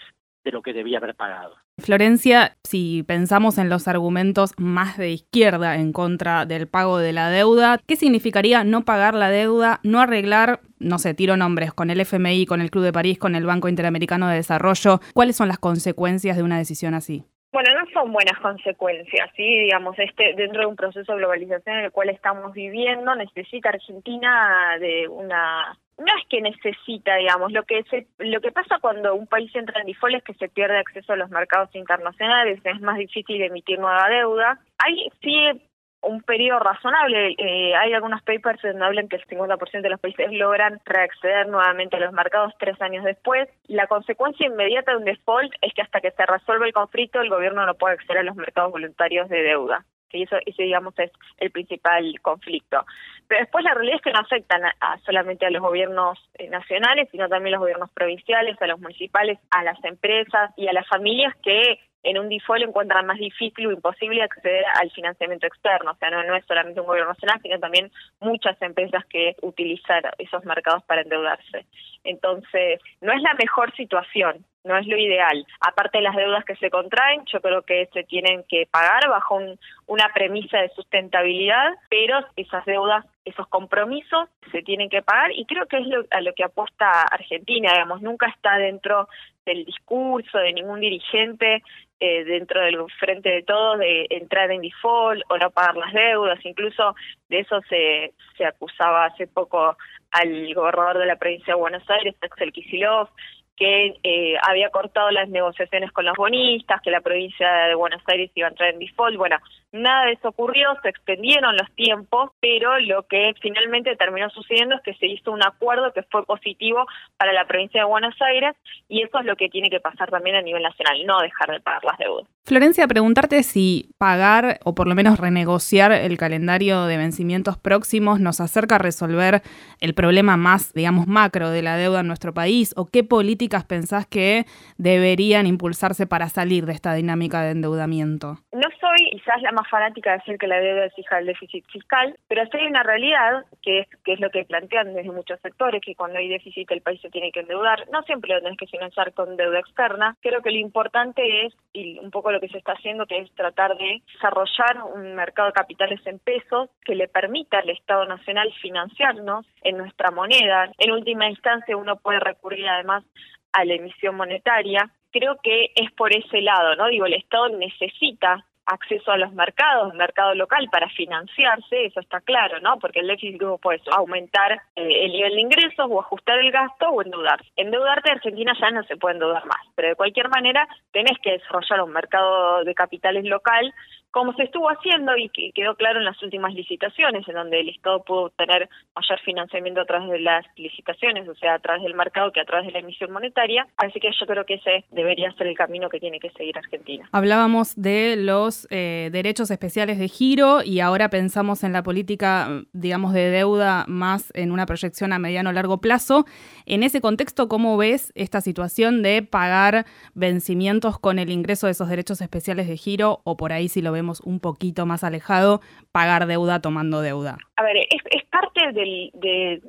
de 0.49 0.53
lo 0.53 0.63
que 0.63 0.73
debía 0.73 0.99
haber 0.99 1.15
pagado. 1.15 1.57
Florencia, 1.79 2.57
si 2.65 3.03
pensamos 3.03 3.59
en 3.59 3.69
los 3.69 3.87
argumentos 3.87 4.55
más 4.57 4.97
de 4.97 5.11
izquierda 5.11 5.77
en 5.77 5.93
contra 5.93 6.47
del 6.47 6.69
pago 6.69 6.99
de 6.99 7.13
la 7.13 7.29
deuda, 7.29 7.79
¿qué 7.87 7.97
significaría 7.97 8.65
no 8.65 8.85
pagar 8.85 9.15
la 9.15 9.29
deuda, 9.31 9.79
no 9.83 10.01
arreglar, 10.01 10.61
no 10.79 10.99
sé, 10.99 11.13
tiro 11.15 11.37
nombres, 11.37 11.73
con 11.75 11.91
el 11.91 12.01
FMI, 12.01 12.47
con 12.47 12.63
el 12.63 12.71
Club 12.71 12.85
de 12.85 12.93
París, 12.93 13.19
con 13.19 13.35
el 13.35 13.45
Banco 13.45 13.69
Interamericano 13.69 14.27
de 14.29 14.37
Desarrollo? 14.37 15.01
¿Cuáles 15.15 15.37
son 15.37 15.49
las 15.49 15.59
consecuencias 15.59 16.37
de 16.37 16.43
una 16.43 16.57
decisión 16.57 16.95
así? 16.95 17.25
Bueno, 17.53 17.71
no 17.79 17.91
son 17.93 18.13
buenas 18.13 18.39
consecuencias, 18.41 19.31
sí, 19.37 19.43
digamos, 19.43 19.99
este 19.99 20.35
dentro 20.35 20.61
de 20.61 20.67
un 20.67 20.77
proceso 20.77 21.13
de 21.13 21.19
globalización 21.19 21.79
en 21.79 21.85
el 21.87 21.93
cual 21.93 22.11
estamos 22.11 22.53
viviendo, 22.53 23.15
necesita 23.15 23.71
Argentina 23.71 24.77
de 24.81 25.09
una 25.09 25.79
no 25.99 26.07
es 26.17 26.27
que 26.29 26.41
necesita, 26.41 27.17
digamos, 27.17 27.53
lo 27.53 27.65
que 27.65 27.83
se, 27.85 28.07
lo 28.19 28.41
que 28.41 28.53
pasa 28.53 28.79
cuando 28.81 29.15
un 29.15 29.27
país 29.27 29.55
entra 29.55 29.81
en 29.81 29.87
default 29.89 30.17
es 30.17 30.25
que 30.25 30.35
se 30.35 30.49
pierde 30.49 30.79
acceso 30.79 31.13
a 31.13 31.17
los 31.17 31.31
mercados 31.31 31.75
internacionales, 31.75 32.61
es 32.63 32.81
más 32.81 32.99
difícil 32.99 33.43
emitir 33.43 33.79
nueva 33.79 34.09
deuda. 34.09 34.61
Hay 34.79 35.11
sí 35.21 35.61
un 36.01 36.23
periodo 36.23 36.61
razonable. 36.61 37.35
Eh, 37.39 37.75
hay 37.75 37.93
algunos 37.93 38.23
papers 38.23 38.63
donde 38.63 38.85
hablan 38.85 39.09
que 39.09 39.17
el 39.17 39.27
50% 39.27 39.81
de 39.83 39.91
los 39.91 40.01
países 40.01 40.31
logran 40.33 40.81
reacceder 40.85 41.49
nuevamente 41.49 41.97
a 41.97 42.01
los 42.01 42.13
mercados 42.13 42.55
tres 42.59 42.81
años 42.81 43.05
después. 43.05 43.49
La 43.67 43.87
consecuencia 43.87 44.47
inmediata 44.47 44.93
de 44.93 44.99
un 44.99 45.05
default 45.05 45.53
es 45.61 45.73
que 45.75 45.83
hasta 45.83 46.01
que 46.01 46.13
se 46.13 46.27
resuelva 46.27 46.67
el 46.67 46.73
conflicto 46.73 47.21
el 47.21 47.31
gobierno 47.31 47.67
no 47.67 47.75
puede 47.75 47.95
acceder 47.95 48.19
a 48.19 48.23
los 48.23 48.37
mercados 48.37 48.73
voluntarios 48.73 49.29
de 49.29 49.43
deuda. 49.43 49.85
que 50.09 50.23
eso, 50.23 50.37
ese 50.47 50.63
digamos 50.63 50.99
es 50.99 51.11
el 51.39 51.51
principal 51.51 52.15
conflicto. 52.23 52.85
Pero 53.29 53.43
después 53.43 53.63
la 53.63 53.75
realidad 53.75 53.97
es 53.97 54.03
que 54.03 54.13
no 54.13 54.21
afectan 54.21 54.63
a, 54.65 54.99
solamente 55.05 55.45
a 55.45 55.51
los 55.51 55.63
gobiernos 55.63 56.19
eh, 56.39 56.49
nacionales, 56.49 57.09
sino 57.13 57.29
también 57.29 57.55
a 57.55 57.59
los 57.59 57.61
gobiernos 57.61 57.91
provinciales, 57.91 58.61
a 58.61 58.67
los 58.67 58.81
municipales, 58.81 59.39
a 59.51 59.63
las 59.63 59.83
empresas 59.85 60.51
y 60.57 60.67
a 60.67 60.73
las 60.73 60.89
familias 60.89 61.35
que 61.43 61.79
en 62.05 62.19
un 62.19 62.29
default 62.29 62.63
encuentran 62.63 63.07
más 63.07 63.19
difícil 63.19 63.67
o 63.67 63.73
imposible 63.73 64.23
acceder 64.23 64.65
al 64.81 64.91
financiamiento 64.93 65.47
externo. 65.47 65.91
O 65.91 65.97
sea, 65.97 66.11
no, 66.11 66.23
no 66.25 66.37
es 66.37 66.45
solamente 66.47 66.81
un 66.81 66.87
gobierno 66.87 67.13
nacional, 67.13 67.41
sino 67.43 67.59
también 67.59 67.91
muchas 68.21 68.61
empresas 68.63 69.05
que 69.07 69.37
utilizan 69.43 70.03
esos 70.17 70.45
mercados 70.45 70.83
para 70.85 71.03
endeudarse. 71.03 71.67
Entonces, 72.05 72.81
no 73.01 73.13
es 73.13 73.21
la 73.21 73.35
mejor 73.35 73.75
situación, 73.77 74.45
no 74.69 74.77
es 74.77 74.87
lo 74.87 74.97
ideal. 74.97 75.45
Aparte 75.61 75.99
de 75.99 76.05
las 76.05 76.15
deudas 76.15 76.45
que 76.45 76.55
se 76.57 76.71
contraen, 76.71 77.25
yo 77.27 77.41
creo 77.41 77.63
que 77.63 77.89
se 77.93 78.05
tienen 78.05 78.45
que 78.49 78.69
pagar 78.71 79.09
bajo 79.09 79.41
una 79.87 80.09
premisa 80.15 80.59
de 80.59 80.69
sustentabilidad, 80.71 81.75
pero 81.89 82.21
esas 82.37 82.65
deudas, 82.67 83.05
esos 83.25 83.49
compromisos 83.49 84.29
se 84.53 84.63
tienen 84.63 84.89
que 84.89 85.03
pagar 85.03 85.33
y 85.33 85.45
creo 85.47 85.67
que 85.67 85.79
es 85.79 85.87
a 86.11 86.21
lo 86.21 86.33
que 86.35 86.45
apuesta 86.45 87.03
Argentina, 87.03 87.73
digamos, 87.73 88.03
nunca 88.03 88.29
está 88.29 88.57
dentro 88.59 89.09
del 89.45 89.65
discurso 89.65 90.39
de 90.39 90.53
ningún 90.53 90.81
dirigente 90.81 91.63
eh, 92.01 92.25
dentro 92.25 92.61
del 92.61 92.79
frente 93.01 93.29
de 93.29 93.43
todos 93.43 93.81
de 93.81 94.07
entrar 94.11 94.51
en 94.53 94.61
default 94.61 95.21
o 95.31 95.37
no 95.37 95.51
pagar 95.51 95.77
las 95.77 95.93
deudas, 95.93 96.39
incluso 96.45 96.95
de 97.29 97.41
eso 97.41 97.61
se, 97.69 98.13
se 98.37 98.45
acusaba 98.45 99.07
hace 99.07 99.27
poco 99.27 99.77
al 100.13 100.55
gobernador 100.55 100.99
de 100.99 101.07
la 101.07 101.17
provincia 101.17 101.55
de 101.55 101.61
Buenos 101.61 101.91
Aires, 101.91 102.15
Axel 102.21 102.53
Kicillof, 102.53 103.11
que 103.59 103.99
eh, 104.03 104.37
había 104.49 104.71
cortado 104.71 105.11
las 105.11 105.29
negociaciones 105.29 105.91
con 105.93 106.05
los 106.05 106.17
bonistas, 106.17 106.81
que 106.81 106.91
la 106.91 107.01
provincia 107.01 107.51
de 107.67 107.75
Buenos 107.75 108.03
Aires 108.07 108.31
iba 108.35 108.47
a 108.47 108.51
entrar 108.51 108.73
en 108.73 108.79
default. 108.79 109.17
Bueno, 109.17 109.37
nada 109.73 110.07
de 110.07 110.13
eso 110.13 110.29
ocurrió, 110.29 110.69
se 110.83 110.89
extendieron 110.89 111.57
los 111.57 111.71
tiempos, 111.75 112.31
pero 112.41 112.79
lo 112.81 113.07
que 113.07 113.35
finalmente 113.41 113.97
terminó 113.97 114.31
sucediendo 114.31 114.77
es 114.77 114.83
que 114.83 114.95
se 114.95 115.07
hizo 115.07 115.33
un 115.33 115.45
acuerdo 115.45 115.93
que 115.93 116.03
fue 116.05 116.25
positivo 116.25 116.87
para 117.17 117.33
la 117.33 117.47
provincia 117.47 117.81
de 117.81 117.87
Buenos 117.87 118.15
Aires 118.21 118.55
y 118.89 119.03
eso 119.03 119.19
es 119.19 119.27
lo 119.27 119.37
que 119.37 119.49
tiene 119.49 119.71
que 119.71 119.81
pasar 119.81 120.11
también 120.11 120.37
a 120.37 120.43
nivel 120.43 120.63
nacional, 120.63 121.05
no 121.07 121.21
dejar 121.21 121.51
de 121.51 121.61
pagar 121.61 121.85
las 121.85 121.99
deudas. 121.99 122.27
Florencia, 122.45 122.89
preguntarte 122.89 123.43
si 123.43 123.91
pagar 123.99 124.59
o 124.65 124.75
por 124.75 124.89
lo 124.89 124.95
menos 124.95 125.21
renegociar 125.21 125.93
el 125.93 126.17
calendario 126.17 126.87
de 126.87 126.97
vencimientos 126.97 127.59
próximos 127.59 128.21
nos 128.21 128.41
acerca 128.41 128.77
a 128.77 128.79
resolver 128.79 129.43
el 129.81 129.95
problema 129.95 130.39
más, 130.39 130.73
digamos, 130.73 131.07
macro 131.07 131.51
de 131.51 131.61
la 131.61 131.77
deuda 131.77 132.01
en 132.01 132.07
nuestro 132.07 132.33
país 132.33 132.73
o 132.77 132.87
qué 132.87 133.05
política 133.05 133.65
pensás 133.69 134.07
que 134.07 134.47
deberían 134.79 135.47
impulsarse 135.47 136.07
para 136.07 136.29
salir 136.31 136.65
de 136.65 136.73
esta 136.73 136.95
dinámica 136.95 137.43
de 137.43 137.51
endeudamiento? 137.51 138.39
No 138.53 138.69
soy 138.81 139.11
quizás 139.11 139.43
la 139.43 139.53
más 139.59 139.69
fanática 139.69 140.13
de 140.13 140.19
decir 140.19 140.39
que 140.39 140.47
la 140.47 140.61
deuda 140.61 140.87
es 140.87 140.99
hija 140.99 141.17
del 141.17 141.27
déficit 141.27 141.65
fiscal, 141.71 142.17
pero 142.29 142.45
sí 142.47 142.59
hay 142.59 142.67
una 142.67 142.83
realidad 142.83 143.45
que 143.63 143.81
es, 143.81 143.89
que 144.05 144.13
es 144.13 144.21
lo 144.21 144.31
que 144.31 144.45
plantean 144.45 144.95
desde 144.95 145.11
muchos 145.11 145.41
sectores, 145.41 145.81
que 145.85 145.95
cuando 145.95 146.19
hay 146.19 146.29
déficit 146.29 146.71
el 146.71 146.83
país 146.83 147.01
se 147.01 147.11
tiene 147.11 147.33
que 147.33 147.41
endeudar. 147.41 147.89
No 147.93 148.03
siempre 148.03 148.35
lo 148.35 148.41
tenés 148.41 148.59
que 148.59 148.67
financiar 148.67 149.13
con 149.13 149.37
deuda 149.37 149.59
externa. 149.59 150.17
Creo 150.21 150.43
que 150.43 150.51
lo 150.51 150.59
importante 150.59 151.47
es, 151.47 151.55
y 151.73 151.99
un 151.99 152.11
poco 152.11 152.31
lo 152.31 152.41
que 152.41 152.49
se 152.49 152.59
está 152.59 152.73
haciendo, 152.73 153.07
que 153.07 153.19
es 153.19 153.35
tratar 153.35 153.77
de 153.77 154.03
desarrollar 154.13 154.83
un 154.95 155.15
mercado 155.15 155.49
de 155.49 155.55
capitales 155.55 156.01
en 156.07 156.19
pesos 156.19 156.71
que 156.85 156.95
le 156.95 157.09
permita 157.09 157.59
al 157.59 157.71
Estado 157.71 158.05
Nacional 158.07 158.53
financiarnos 158.63 159.47
en 159.63 159.79
nuestra 159.79 160.11
moneda. 160.11 160.71
En 160.79 160.93
última 160.93 161.29
instancia 161.29 161.77
uno 161.77 161.97
puede 161.97 162.21
recurrir 162.21 162.69
además 162.69 163.05
a 163.53 163.65
la 163.65 163.75
emisión 163.75 164.17
monetaria. 164.17 164.91
Creo 165.11 165.39
que 165.43 165.71
es 165.75 165.91
por 165.93 166.15
ese 166.15 166.43
lado, 166.43 166.77
¿no? 166.77 166.87
Digo, 166.89 167.07
el 167.07 167.15
Estado 167.15 167.49
necesita 167.49 168.45
acceso 168.69 169.11
a 169.11 169.17
los 169.17 169.33
mercados, 169.33 169.95
mercado 169.95 170.35
local 170.35 170.69
para 170.71 170.89
financiarse, 170.91 171.87
eso 171.87 172.01
está 172.01 172.21
claro, 172.21 172.61
¿no? 172.61 172.79
Porque 172.79 173.01
el 173.01 173.09
déficit 173.09 173.41
puede 173.63 173.81
aumentar 173.93 174.53
eh, 174.77 175.05
el 175.05 175.13
nivel 175.13 175.35
de 175.35 175.41
ingresos 175.41 175.87
o 175.89 176.01
ajustar 176.01 176.39
el 176.39 176.53
gasto 176.53 176.89
o 176.89 177.03
endeudarse. 177.03 177.49
Endeudarte 177.57 178.11
Argentina 178.11 178.53
ya 178.61 178.71
no 178.71 178.83
se 178.85 178.97
puede 178.97 179.15
endeudar 179.15 179.45
más, 179.47 179.67
pero 179.75 179.89
de 179.89 179.95
cualquier 179.97 180.29
manera 180.29 180.69
tenés 180.93 181.19
que 181.23 181.33
desarrollar 181.33 181.83
un 181.83 181.93
mercado 181.93 182.65
de 182.65 182.75
capitales 182.75 183.25
local 183.25 183.73
como 184.11 184.33
se 184.35 184.45
estuvo 184.45 184.69
haciendo 184.69 185.17
y 185.17 185.29
que 185.29 185.53
quedó 185.55 185.75
claro 185.75 185.99
en 185.99 186.05
las 186.05 186.21
últimas 186.23 186.55
licitaciones, 186.55 187.27
en 187.29 187.35
donde 187.35 187.61
el 187.61 187.69
Estado 187.69 188.03
pudo 188.03 188.27
obtener 188.27 188.69
mayor 188.95 189.21
financiamiento 189.21 189.81
a 189.81 189.85
través 189.85 190.09
de 190.11 190.21
las 190.21 190.45
licitaciones, 190.57 191.29
o 191.29 191.35
sea, 191.35 191.55
a 191.55 191.59
través 191.59 191.83
del 191.83 191.95
mercado 191.95 192.33
que 192.33 192.41
a 192.41 192.45
través 192.45 192.67
de 192.67 192.73
la 192.73 192.79
emisión 192.79 193.11
monetaria. 193.13 193.67
Así 193.77 194.01
que 194.01 194.11
yo 194.19 194.27
creo 194.27 194.45
que 194.45 194.55
ese 194.55 194.85
debería 194.91 195.31
ser 195.33 195.47
el 195.47 195.57
camino 195.57 195.89
que 195.89 196.01
tiene 196.01 196.21
que 196.21 196.31
seguir 196.31 196.57
Argentina. 196.57 197.09
Hablábamos 197.13 197.75
de 197.77 198.17
los 198.17 198.67
eh, 198.71 199.11
derechos 199.13 199.51
especiales 199.51 199.99
de 199.99 200.09
giro 200.09 200.63
y 200.63 200.81
ahora 200.81 201.11
pensamos 201.11 201.63
en 201.63 201.73
la 201.73 201.83
política, 201.83 202.63
digamos, 202.73 203.13
de 203.13 203.31
deuda 203.31 203.85
más 203.89 204.33
en 204.35 204.53
una 204.53 204.67
proyección 204.67 205.13
a 205.13 205.19
mediano 205.19 205.51
o 205.51 205.53
largo 205.53 205.81
plazo. 205.81 206.25
En 206.67 206.83
ese 206.83 207.01
contexto, 207.01 207.49
¿cómo 207.49 207.77
ves 207.77 208.13
esta 208.15 208.41
situación 208.41 209.03
de 209.03 209.23
pagar 209.23 209.85
vencimientos 210.15 210.99
con 210.99 211.19
el 211.19 211.31
ingreso 211.31 211.67
de 211.67 211.73
esos 211.73 211.89
derechos 211.89 212.21
especiales 212.21 212.69
de 212.69 212.77
giro 212.77 213.21
o 213.25 213.37
por 213.37 213.53
ahí 213.53 213.69
si 213.69 213.83
lo 213.83 213.93
vemos 213.99 214.21
un 214.21 214.41
poquito 214.41 214.87
más 214.87 215.05
alejado, 215.05 215.61
pagar 215.93 216.27
deuda 216.27 216.61
tomando 216.61 217.01
deuda? 217.01 217.37
A 217.57 217.63
ver, 217.63 217.77
es, 217.77 218.25
parte 218.31 218.73
de, 218.73 219.61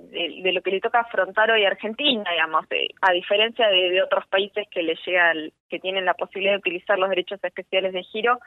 lo 0.54 0.62
que 0.62 0.72
le 0.72 0.82
toca 0.82 1.00
afrontar 1.02 1.52
hoy 1.52 1.66
a 1.66 1.70
Argentina, 1.70 2.24
digamos, 2.32 2.66
a 3.02 3.12
diferencia 3.12 3.68
de, 3.68 4.02
otros 4.02 4.26
países 4.28 4.68
que 4.72 4.84
le 4.84 4.96
llegan, 5.06 5.52
que 5.70 5.80
tienen 5.80 6.06
la 6.06 6.14
posibilidad 6.14 6.54
de 6.54 6.60
utilizar 6.60 6.98
los 7.00 7.10
derechos 7.10 7.40
especiales 7.44 7.94
de 7.94 8.04
giro, 8.04 8.40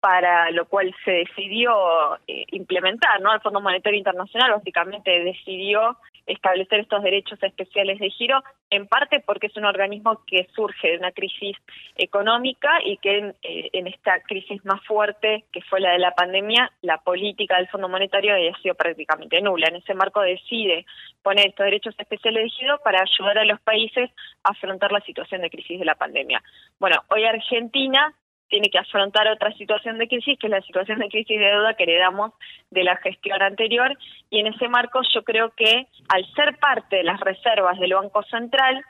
para 0.00 0.50
lo 0.50 0.66
cual 0.66 0.94
se 1.04 1.10
decidió 1.10 1.72
eh, 2.28 2.44
implementar, 2.52 3.20
¿no? 3.20 3.32
El 3.32 3.40
Fondo 3.40 3.60
Monetario 3.60 3.98
Internacional 3.98 4.52
básicamente 4.52 5.10
decidió 5.24 5.96
establecer 6.26 6.80
estos 6.80 7.02
derechos 7.02 7.40
especiales 7.42 7.98
de 7.98 8.10
giro, 8.10 8.42
en 8.70 8.86
parte 8.86 9.20
porque 9.20 9.46
es 9.46 9.56
un 9.56 9.64
organismo 9.64 10.22
que 10.26 10.48
surge 10.54 10.92
de 10.92 10.98
una 10.98 11.12
crisis 11.12 11.56
económica 11.96 12.68
y 12.84 12.98
que 12.98 13.18
en, 13.18 13.34
eh, 13.42 13.70
esta 13.72 14.20
crisis 14.22 14.64
más 14.64 14.84
fuerte, 14.84 15.44
que 15.52 15.62
fue 15.62 15.80
la 15.80 15.92
de 15.92 15.98
la 15.98 16.10
pandemia, 16.12 16.72
la 16.82 16.98
política 16.98 17.56
del 17.56 17.68
Fondo 17.68 17.88
Monetario 17.88 18.34
había 18.34 18.54
sido 18.58 18.74
prácticamente 18.74 19.40
nula. 19.40 19.68
En 19.68 19.76
ese 19.76 19.94
marco 19.94 20.20
decide 20.20 20.84
poner 21.22 21.48
estos 21.48 21.64
derechos 21.64 21.94
especiales 21.98 22.44
de 22.44 22.50
giro 22.50 22.80
para 22.82 23.02
ayudar 23.02 23.38
a 23.38 23.44
los 23.44 23.60
países 23.60 24.10
a 24.42 24.50
afrontar 24.50 24.92
la 24.92 25.00
situación 25.00 25.42
de 25.42 25.50
crisis 25.50 25.78
de 25.78 25.84
la 25.84 25.94
pandemia. 25.94 26.42
Bueno, 26.78 27.02
hoy 27.08 27.24
Argentina 27.24 28.14
tiene 28.48 28.70
que 28.70 28.78
afrontar 28.78 29.28
otra 29.28 29.52
situación 29.52 29.98
de 29.98 30.08
crisis, 30.08 30.38
que 30.38 30.46
es 30.46 30.50
la 30.50 30.62
situación 30.62 30.98
de 30.98 31.08
crisis 31.08 31.38
de 31.38 31.44
deuda 31.44 31.74
que 31.74 31.84
heredamos 31.84 32.32
de 32.70 32.84
la 32.84 32.96
gestión 32.96 33.42
anterior. 33.42 33.96
Y 34.30 34.40
en 34.40 34.48
ese 34.48 34.68
marco 34.68 35.00
yo 35.14 35.22
creo 35.24 35.50
que 35.50 35.86
al 36.08 36.24
ser 36.34 36.58
parte 36.58 36.96
de 36.96 37.04
las 37.04 37.20
reservas 37.20 37.78
del 37.78 37.94
Banco 37.94 38.22
Central, 38.24 38.84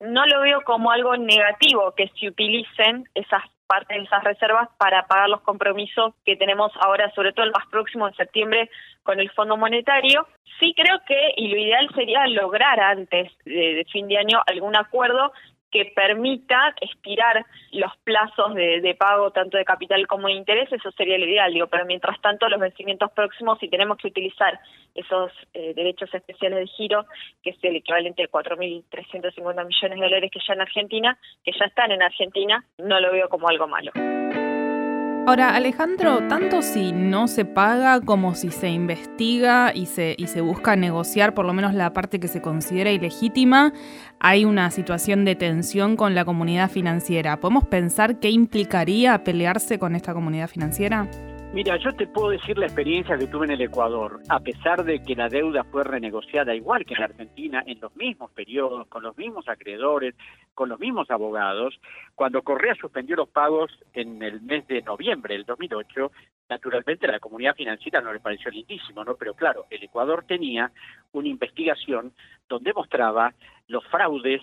no 0.00 0.26
lo 0.26 0.40
veo 0.40 0.62
como 0.62 0.90
algo 0.90 1.16
negativo 1.16 1.92
que 1.96 2.10
se 2.18 2.28
utilicen 2.28 3.04
esas 3.14 3.42
partes 3.66 3.96
de 3.96 4.04
esas 4.04 4.24
reservas 4.24 4.68
para 4.76 5.06
pagar 5.06 5.30
los 5.30 5.40
compromisos 5.42 6.14
que 6.24 6.36
tenemos 6.36 6.72
ahora, 6.80 7.10
sobre 7.14 7.32
todo 7.32 7.46
el 7.46 7.52
más 7.52 7.66
próximo 7.70 8.06
de 8.06 8.14
septiembre 8.16 8.68
con 9.02 9.20
el 9.20 9.30
Fondo 9.30 9.56
Monetario. 9.56 10.26
Sí 10.60 10.74
creo 10.76 11.00
que, 11.06 11.34
y 11.36 11.48
lo 11.48 11.56
ideal 11.56 11.88
sería 11.94 12.26
lograr 12.26 12.80
antes 12.80 13.32
de 13.44 13.86
fin 13.90 14.08
de 14.08 14.18
año 14.18 14.40
algún 14.46 14.76
acuerdo 14.76 15.32
que 15.72 15.86
permita 15.96 16.74
estirar 16.80 17.44
los 17.72 17.96
plazos 18.04 18.54
de, 18.54 18.96
pago 18.98 19.30
tanto 19.30 19.56
de 19.56 19.64
capital 19.64 20.06
como 20.06 20.28
de 20.28 20.34
interés, 20.34 20.70
eso 20.70 20.92
sería 20.92 21.18
lo 21.18 21.26
ideal, 21.26 21.52
digo, 21.52 21.66
pero 21.66 21.86
mientras 21.86 22.20
tanto 22.20 22.48
los 22.48 22.60
vencimientos 22.60 23.10
próximos, 23.12 23.58
si 23.58 23.68
tenemos 23.68 23.96
que 23.96 24.08
utilizar 24.08 24.60
esos 24.94 25.32
eh, 25.54 25.72
derechos 25.74 26.12
especiales 26.12 26.60
de 26.60 26.66
giro, 26.66 27.06
que 27.42 27.50
es 27.50 27.56
el 27.62 27.76
equivalente 27.76 28.22
a 28.22 28.28
4.350 28.28 29.66
millones 29.66 29.98
de 29.98 30.04
dólares 30.04 30.30
que 30.30 30.40
ya 30.46 30.52
en 30.52 30.60
Argentina, 30.60 31.18
que 31.42 31.52
ya 31.58 31.64
están 31.64 31.90
en 31.90 32.02
Argentina, 32.02 32.64
no 32.76 33.00
lo 33.00 33.10
veo 33.10 33.28
como 33.30 33.48
algo 33.48 33.66
malo. 33.66 33.90
Ahora, 35.24 35.54
Alejandro, 35.54 36.26
tanto 36.28 36.62
si 36.62 36.90
no 36.90 37.28
se 37.28 37.44
paga 37.44 38.00
como 38.00 38.34
si 38.34 38.50
se 38.50 38.70
investiga 38.70 39.72
y 39.72 39.86
se, 39.86 40.16
y 40.18 40.26
se 40.26 40.40
busca 40.40 40.74
negociar 40.74 41.32
por 41.32 41.46
lo 41.46 41.52
menos 41.52 41.74
la 41.74 41.92
parte 41.92 42.18
que 42.18 42.26
se 42.26 42.42
considera 42.42 42.90
ilegítima, 42.90 43.72
hay 44.18 44.44
una 44.44 44.68
situación 44.72 45.24
de 45.24 45.36
tensión 45.36 45.94
con 45.94 46.16
la 46.16 46.24
comunidad 46.24 46.68
financiera. 46.68 47.38
¿Podemos 47.38 47.64
pensar 47.64 48.18
qué 48.18 48.30
implicaría 48.30 49.22
pelearse 49.22 49.78
con 49.78 49.94
esta 49.94 50.12
comunidad 50.12 50.48
financiera? 50.48 51.08
Mira, 51.54 51.76
yo 51.76 51.92
te 51.92 52.06
puedo 52.06 52.30
decir 52.30 52.56
la 52.56 52.64
experiencia 52.64 53.18
que 53.18 53.26
tuve 53.26 53.44
en 53.44 53.52
el 53.52 53.60
Ecuador, 53.60 54.20
a 54.30 54.40
pesar 54.40 54.84
de 54.84 55.02
que 55.02 55.14
la 55.14 55.28
deuda 55.28 55.64
fue 55.64 55.84
renegociada 55.84 56.54
igual 56.54 56.86
que 56.86 56.94
en 56.94 57.00
la 57.00 57.06
Argentina, 57.06 57.62
en 57.66 57.78
los 57.78 57.94
mismos 57.94 58.30
periodos, 58.30 58.88
con 58.88 59.02
los 59.02 59.14
mismos 59.18 59.46
acreedores, 59.46 60.14
con 60.54 60.70
los 60.70 60.80
mismos 60.80 61.10
abogados, 61.10 61.78
cuando 62.14 62.40
Correa 62.40 62.74
suspendió 62.74 63.16
los 63.16 63.28
pagos 63.28 63.70
en 63.92 64.22
el 64.22 64.40
mes 64.40 64.66
de 64.66 64.80
noviembre 64.80 65.34
del 65.34 65.44
2008, 65.44 66.10
naturalmente 66.48 67.06
la 67.06 67.20
comunidad 67.20 67.54
financiera 67.54 68.00
no 68.00 68.14
le 68.14 68.20
pareció 68.20 68.50
lindísimo, 68.50 69.04
¿no? 69.04 69.16
Pero 69.16 69.34
claro, 69.34 69.66
el 69.68 69.82
Ecuador 69.82 70.24
tenía 70.26 70.72
una 71.12 71.28
investigación 71.28 72.14
donde 72.48 72.72
mostraba 72.72 73.34
los 73.68 73.86
fraudes, 73.88 74.40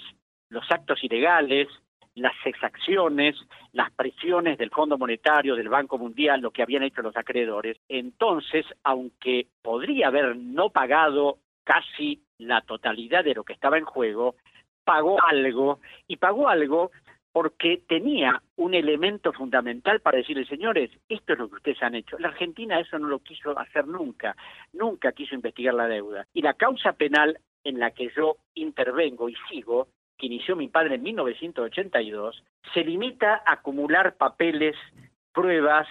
los 0.50 0.70
actos 0.70 1.04
ilegales, 1.04 1.70
las 2.16 2.34
exacciones, 2.46 3.36
las 3.72 3.92
presiones 3.92 4.58
del 4.58 4.72
Fondo 4.72 4.98
Monetario, 4.98 5.56
del 5.56 5.70
Banco 5.70 5.98
Mundial, 5.98 6.42
lo 6.42 6.52
que 6.52 6.64
habían 6.64 6.84
hecho 6.84 7.02
los 7.02 7.16
acreedores. 7.16 7.78
Entonces, 7.88 8.66
aunque 8.84 9.48
podría 9.62 10.08
haber 10.08 10.36
no 10.36 10.70
pagado 10.70 11.40
casi 11.64 12.22
la 12.38 12.62
totalidad 12.62 13.24
de 13.24 13.36
lo 13.36 13.44
que 13.44 13.54
estaba 13.54 13.78
en 13.78 13.86
juego, 13.86 14.36
pagó 14.84 15.24
algo 15.24 15.80
y 16.08 16.18
pagó 16.18 16.50
algo 16.50 16.92
porque 17.32 17.84
tenía 17.88 18.42
un 18.56 18.74
elemento 18.74 19.32
fundamental 19.32 20.00
para 20.02 20.18
decirle, 20.18 20.46
señores, 20.46 20.90
esto 21.08 21.34
es 21.34 21.40
lo 21.40 21.48
que 21.48 21.56
ustedes 21.56 21.84
han 21.84 21.96
hecho. 21.96 22.18
La 22.18 22.30
Argentina 22.30 22.80
eso 22.80 22.98
no 22.98 23.08
lo 23.08 23.20
quiso 23.20 23.58
hacer 23.58 23.88
nunca, 23.88 24.36
nunca 24.74 25.12
quiso 25.12 25.36
investigar 25.36 25.76
la 25.76 25.88
deuda. 25.88 26.26
Y 26.34 26.42
la 26.42 26.56
causa 26.56 26.94
penal 26.94 27.38
en 27.64 27.80
la 27.80 27.92
que 27.92 28.10
yo 28.16 28.38
intervengo 28.56 29.30
y 29.30 29.36
sigo, 29.50 29.90
que 30.20 30.28
inició 30.28 30.56
mi 30.56 30.68
padre 30.68 30.96
en 30.96 31.04
1982, 31.04 32.44
se 32.74 32.84
limita 32.84 33.42
a 33.46 33.54
acumular 33.54 34.18
papeles, 34.18 34.76
pruebas, 35.34 35.88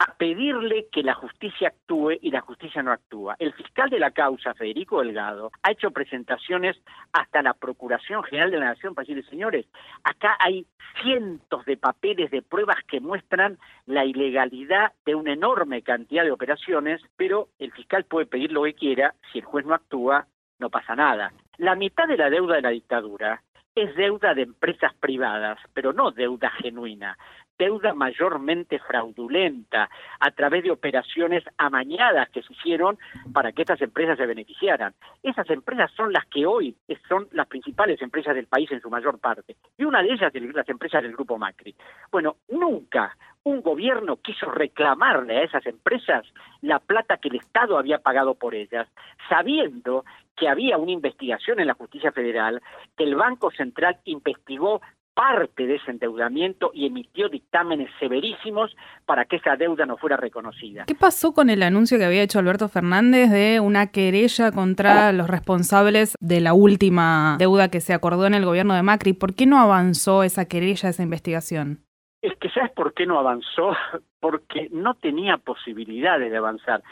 a 0.00 0.14
pedirle 0.14 0.86
que 0.92 1.02
la 1.02 1.14
justicia 1.14 1.68
actúe 1.68 2.12
y 2.20 2.30
la 2.30 2.40
justicia 2.40 2.82
no 2.82 2.92
actúa. 2.92 3.34
El 3.38 3.52
fiscal 3.52 3.90
de 3.90 3.98
la 3.98 4.12
causa, 4.12 4.54
Federico 4.54 5.00
Delgado, 5.00 5.50
ha 5.62 5.72
hecho 5.72 5.90
presentaciones 5.90 6.76
hasta 7.12 7.42
la 7.42 7.54
Procuración 7.54 8.22
General 8.22 8.50
de 8.50 8.58
la 8.58 8.66
Nación 8.66 8.94
para 8.94 9.04
decirle, 9.04 9.28
señores, 9.28 9.66
acá 10.04 10.36
hay 10.38 10.66
cientos 11.02 11.64
de 11.64 11.76
papeles 11.76 12.30
de 12.30 12.42
pruebas 12.42 12.78
que 12.86 13.00
muestran 13.00 13.58
la 13.86 14.04
ilegalidad 14.04 14.92
de 15.04 15.16
una 15.16 15.32
enorme 15.32 15.82
cantidad 15.82 16.22
de 16.22 16.32
operaciones, 16.32 17.00
pero 17.16 17.48
el 17.58 17.72
fiscal 17.72 18.04
puede 18.04 18.26
pedir 18.26 18.52
lo 18.52 18.62
que 18.64 18.74
quiera, 18.74 19.14
si 19.32 19.40
el 19.40 19.44
juez 19.44 19.66
no 19.66 19.74
actúa, 19.74 20.26
no 20.60 20.70
pasa 20.70 20.94
nada. 20.94 21.32
La 21.56 21.74
mitad 21.74 22.06
de 22.06 22.16
la 22.16 22.30
deuda 22.30 22.56
de 22.56 22.62
la 22.62 22.70
dictadura 22.70 23.42
es 23.82 23.94
deuda 23.96 24.34
de 24.34 24.42
empresas 24.42 24.94
privadas, 24.94 25.58
pero 25.74 25.92
no 25.92 26.10
deuda 26.10 26.50
genuina 26.50 27.16
deuda 27.58 27.92
mayormente 27.92 28.78
fraudulenta 28.78 29.90
a 30.20 30.30
través 30.30 30.62
de 30.62 30.70
operaciones 30.70 31.42
amañadas 31.58 32.30
que 32.30 32.42
se 32.42 32.52
hicieron 32.52 32.98
para 33.32 33.52
que 33.52 33.62
estas 33.62 33.82
empresas 33.82 34.16
se 34.16 34.26
beneficiaran. 34.26 34.94
Esas 35.22 35.50
empresas 35.50 35.90
son 35.92 36.12
las 36.12 36.24
que 36.26 36.46
hoy 36.46 36.76
son 37.08 37.28
las 37.32 37.48
principales 37.48 38.00
empresas 38.00 38.34
del 38.34 38.46
país 38.46 38.70
en 38.70 38.80
su 38.80 38.88
mayor 38.88 39.18
parte. 39.18 39.56
Y 39.76 39.84
una 39.84 40.02
de 40.02 40.12
ellas 40.12 40.32
es 40.34 40.54
las 40.54 40.68
empresas 40.68 41.02
del 41.02 41.12
Grupo 41.12 41.36
Macri. 41.36 41.74
Bueno, 42.10 42.36
nunca 42.48 43.16
un 43.44 43.62
gobierno 43.62 44.16
quiso 44.16 44.50
reclamarle 44.50 45.38
a 45.38 45.42
esas 45.42 45.64
empresas 45.66 46.26
la 46.60 46.78
plata 46.80 47.16
que 47.16 47.28
el 47.28 47.36
Estado 47.36 47.78
había 47.78 47.98
pagado 47.98 48.34
por 48.34 48.54
ellas, 48.54 48.88
sabiendo 49.28 50.04
que 50.38 50.48
había 50.48 50.78
una 50.78 50.92
investigación 50.92 51.60
en 51.60 51.66
la 51.66 51.74
justicia 51.74 52.12
federal, 52.12 52.62
que 52.96 53.04
el 53.04 53.14
Banco 53.14 53.50
Central 53.50 53.98
investigó 54.04 54.80
parte 55.18 55.66
de 55.66 55.74
ese 55.74 55.90
endeudamiento 55.90 56.70
y 56.72 56.86
emitió 56.86 57.28
dictámenes 57.28 57.90
severísimos 57.98 58.76
para 59.04 59.24
que 59.24 59.34
esa 59.34 59.56
deuda 59.56 59.84
no 59.84 59.96
fuera 59.96 60.16
reconocida. 60.16 60.84
¿Qué 60.86 60.94
pasó 60.94 61.32
con 61.34 61.50
el 61.50 61.64
anuncio 61.64 61.98
que 61.98 62.04
había 62.04 62.22
hecho 62.22 62.38
Alberto 62.38 62.68
Fernández 62.68 63.28
de 63.28 63.58
una 63.58 63.88
querella 63.88 64.52
contra 64.52 65.10
los 65.10 65.28
responsables 65.28 66.14
de 66.20 66.40
la 66.40 66.54
última 66.54 67.34
deuda 67.36 67.68
que 67.68 67.80
se 67.80 67.94
acordó 67.94 68.26
en 68.26 68.34
el 68.34 68.44
gobierno 68.44 68.74
de 68.74 68.84
Macri? 68.84 69.12
¿Por 69.12 69.34
qué 69.34 69.44
no 69.44 69.58
avanzó 69.58 70.22
esa 70.22 70.44
querella, 70.44 70.88
esa 70.88 71.02
investigación? 71.02 71.80
Es 72.22 72.36
que 72.38 72.48
¿sabes 72.50 72.70
por 72.70 72.94
qué 72.94 73.04
no 73.04 73.18
avanzó? 73.18 73.72
Porque 74.20 74.68
no 74.70 74.94
tenía 74.94 75.36
posibilidades 75.38 76.30
de 76.30 76.36
avanzar. 76.36 76.82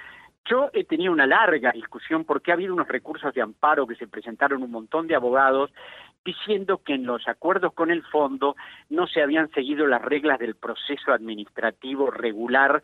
Yo 0.48 0.70
he 0.72 0.84
tenido 0.84 1.12
una 1.12 1.26
larga 1.26 1.72
discusión 1.72 2.24
porque 2.24 2.50
ha 2.50 2.54
habido 2.54 2.72
unos 2.72 2.88
recursos 2.88 3.34
de 3.34 3.42
amparo 3.42 3.86
que 3.86 3.96
se 3.96 4.06
presentaron 4.06 4.62
un 4.62 4.70
montón 4.70 5.08
de 5.08 5.16
abogados 5.16 5.72
diciendo 6.24 6.80
que 6.84 6.94
en 6.94 7.06
los 7.06 7.26
acuerdos 7.28 7.72
con 7.72 7.90
el 7.90 8.02
fondo 8.04 8.56
no 8.88 9.06
se 9.06 9.22
habían 9.22 9.50
seguido 9.50 9.86
las 9.86 10.02
reglas 10.02 10.38
del 10.38 10.54
proceso 10.54 11.12
administrativo 11.12 12.10
regular 12.10 12.82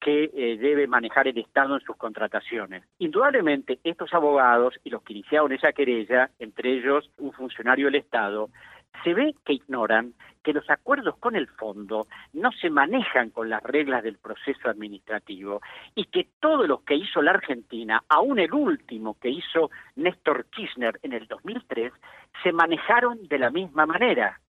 que 0.00 0.30
eh, 0.34 0.58
debe 0.58 0.86
manejar 0.86 1.28
el 1.28 1.38
Estado 1.38 1.76
en 1.76 1.80
sus 1.80 1.96
contrataciones. 1.96 2.82
Indudablemente, 2.98 3.78
estos 3.84 4.12
abogados 4.12 4.74
y 4.82 4.90
los 4.90 5.02
que 5.02 5.12
iniciaron 5.12 5.52
esa 5.52 5.72
querella, 5.72 6.30
entre 6.38 6.72
ellos 6.72 7.08
un 7.18 7.32
funcionario 7.32 7.86
del 7.86 7.96
Estado, 7.96 8.50
se 9.02 9.14
ve 9.14 9.34
que 9.44 9.54
ignoran 9.54 10.14
que 10.42 10.52
los 10.52 10.68
acuerdos 10.70 11.16
con 11.18 11.36
el 11.36 11.46
fondo 11.48 12.06
no 12.32 12.50
se 12.52 12.68
manejan 12.68 13.30
con 13.30 13.48
las 13.48 13.62
reglas 13.62 14.02
del 14.02 14.18
proceso 14.18 14.68
administrativo 14.68 15.60
y 15.94 16.06
que 16.06 16.28
todo 16.40 16.66
lo 16.66 16.84
que 16.84 16.96
hizo 16.96 17.22
la 17.22 17.32
Argentina, 17.32 18.02
aún 18.08 18.38
el 18.38 18.52
último 18.52 19.16
que 19.20 19.30
hizo 19.30 19.70
Néstor 19.96 20.46
Kirchner 20.46 20.98
en 21.02 21.12
el 21.12 21.26
2003, 21.28 21.92
se 22.42 22.52
manejaron 22.52 23.28
de 23.28 23.38
la 23.38 23.50
misma 23.50 23.86
manera. 23.86 24.40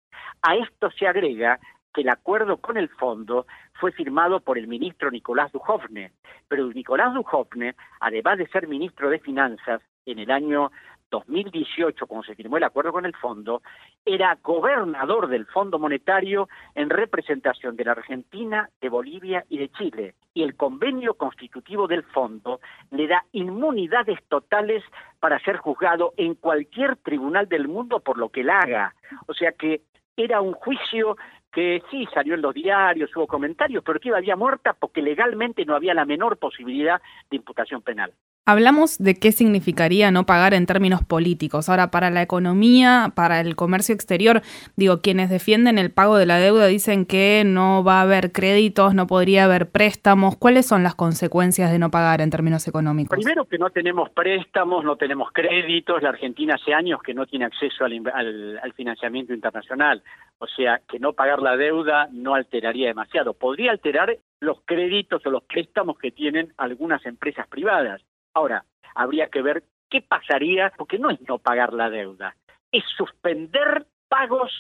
A 0.42 0.56
esto 0.56 0.90
se 0.92 1.08
agrega 1.08 1.60
que 1.94 2.02
el 2.02 2.10
acuerdo 2.10 2.58
con 2.58 2.78
el 2.78 2.90
fondo 2.90 3.46
fue 3.74 3.92
firmado 3.92 4.40
por 4.40 4.58
el 4.58 4.68
ministro 4.68 5.12
Nicolás 5.12 5.52
Dujovne, 5.52 6.12
pero 6.48 6.68
Nicolás 6.68 7.14
Dujovne, 7.14 7.76
además 8.00 8.40
de 8.40 8.48
ser 8.48 8.68
ministro 8.68 9.10
de 9.10 9.20
Finanzas 9.20 9.82
en 10.06 10.20
el 10.20 10.32
año 10.32 10.72
2018, 11.14 12.08
cuando 12.08 12.26
se 12.26 12.36
firmó 12.36 12.58
el 12.58 12.64
acuerdo 12.64 12.92
con 12.92 13.06
el 13.06 13.16
fondo, 13.16 13.62
era 14.04 14.40
gobernador 14.42 15.28
del 15.28 15.46
Fondo 15.46 15.78
Monetario 15.78 16.50
en 16.74 16.90
representación 16.90 17.76
de 17.76 17.86
la 17.86 17.92
Argentina, 17.92 18.68
de 18.82 18.90
Bolivia 18.90 19.46
y 19.48 19.60
de 19.60 19.70
Chile. 19.70 20.16
Y 20.34 20.42
el 20.42 20.56
convenio 20.56 21.14
constitutivo 21.14 21.88
del 21.88 22.02
fondo 22.04 22.60
le 22.90 23.08
da 23.08 23.24
inmunidades 23.32 24.20
totales 24.28 24.84
para 25.20 25.40
ser 25.40 25.58
juzgado 25.58 26.14
en 26.18 26.34
cualquier 26.34 26.96
tribunal 26.98 27.48
del 27.48 27.68
mundo 27.68 28.00
por 28.00 28.18
lo 28.18 28.30
que 28.30 28.42
él 28.42 28.50
haga. 28.50 28.96
O 29.28 29.36
sea 29.36 29.52
que 29.52 29.82
era 30.18 30.42
un 30.42 30.54
juicio 30.54 31.16
que 31.52 31.84
sí 31.92 32.08
salió 32.12 32.34
en 32.34 32.42
los 32.42 32.56
diarios, 32.56 33.16
hubo 33.16 33.28
comentarios, 33.28 33.84
pero 33.86 34.00
que 34.00 34.08
iba 34.10 34.18
había 34.18 34.36
muerta 34.36 34.74
porque 34.74 35.04
legalmente 35.04 35.64
no 35.64 35.76
había 35.76 35.94
la 35.94 36.06
menor 36.06 36.38
posibilidad 36.38 37.00
de 37.30 37.38
imputación 37.38 37.84
penal. 37.84 38.12
Hablamos 38.46 38.98
de 38.98 39.16
qué 39.16 39.32
significaría 39.32 40.12
no 40.12 40.26
pagar 40.26 40.54
en 40.54 40.66
términos 40.66 41.02
políticos. 41.02 41.70
Ahora, 41.70 41.92
para 41.92 42.10
la 42.10 42.22
economía, 42.22 43.14
para 43.16 43.40
el 43.40 43.56
comercio 43.56 43.96
exterior, 43.96 44.42
digo, 44.76 45.00
quienes 45.00 45.30
defienden 45.30 45.78
el 45.78 45.92
pago 45.92 46.18
de 46.18 46.26
la 46.26 46.40
deuda 46.40 46.68
dicen 46.68 47.06
que 47.06 47.44
no 47.46 47.86
va 47.86 48.00
a 48.00 48.02
haber 48.02 48.34
créditos, 48.34 48.96
no 48.96 49.08
podría 49.08 49.46
haber 49.46 49.72
préstamos. 49.72 50.36
¿Cuáles 50.36 50.66
son 50.66 50.84
las 50.84 50.94
consecuencias 50.94 51.72
de 51.72 51.80
no 51.80 51.90
pagar 51.90 52.20
en 52.20 52.32
términos 52.32 52.68
económicos? 52.68 53.18
Primero 53.18 53.46
que 53.46 53.58
no 53.58 53.70
tenemos 53.70 54.10
préstamos, 54.10 54.84
no 54.84 54.98
tenemos 54.98 55.32
créditos. 55.32 56.04
La 56.04 56.10
Argentina 56.10 56.56
hace 56.56 56.74
años 56.74 57.02
que 57.02 57.14
no 57.14 57.26
tiene 57.26 57.46
acceso 57.46 57.86
al, 57.86 58.74
financiamiento 58.76 59.34
internacional. 59.34 60.04
O 60.40 60.48
sea, 60.48 60.82
que 60.86 61.00
no 61.00 61.14
pagar 61.14 61.42
la 61.42 61.56
deuda 61.56 62.10
no 62.12 62.36
alteraría 62.36 62.88
demasiado. 62.88 63.36
Podría 63.36 63.72
alterar 63.72 64.18
los 64.42 64.58
créditos 64.66 65.26
o 65.26 65.30
los 65.30 65.44
préstamos 65.44 65.98
que 65.98 66.12
tienen 66.12 66.52
algunas 66.58 67.06
empresas 67.06 67.48
privadas 67.48 68.02
Ahora, 68.34 68.66
habría 68.96 69.28
que 69.28 69.42
ver 69.42 69.64
qué 69.90 70.02
pasaría, 70.02 70.72
porque 70.78 70.98
no 70.98 71.10
es 71.10 71.22
no 71.28 71.38
pagar 71.38 71.74
la 71.74 71.90
deuda, 71.90 72.36
es 72.72 72.84
suspender 72.98 73.86
pagos 74.08 74.52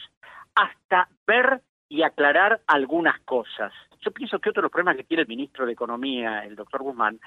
hasta 0.55 1.09
ver 1.25 1.62
y 1.89 2.03
aclarar 2.03 2.62
algunas 2.67 3.19
cosas. 3.21 3.73
Yo 4.01 4.12
pienso 4.12 4.39
que 4.39 4.49
otro 4.49 4.62
de 4.62 4.65
los 4.65 4.71
problemas 4.71 4.97
que 4.97 5.03
tiene 5.03 5.21
el 5.21 5.27
ministro 5.27 5.65
de 5.65 5.73
Economía, 5.73 6.43
el 6.45 6.55
doctor 6.55 6.83
Guzmán, 6.83 7.19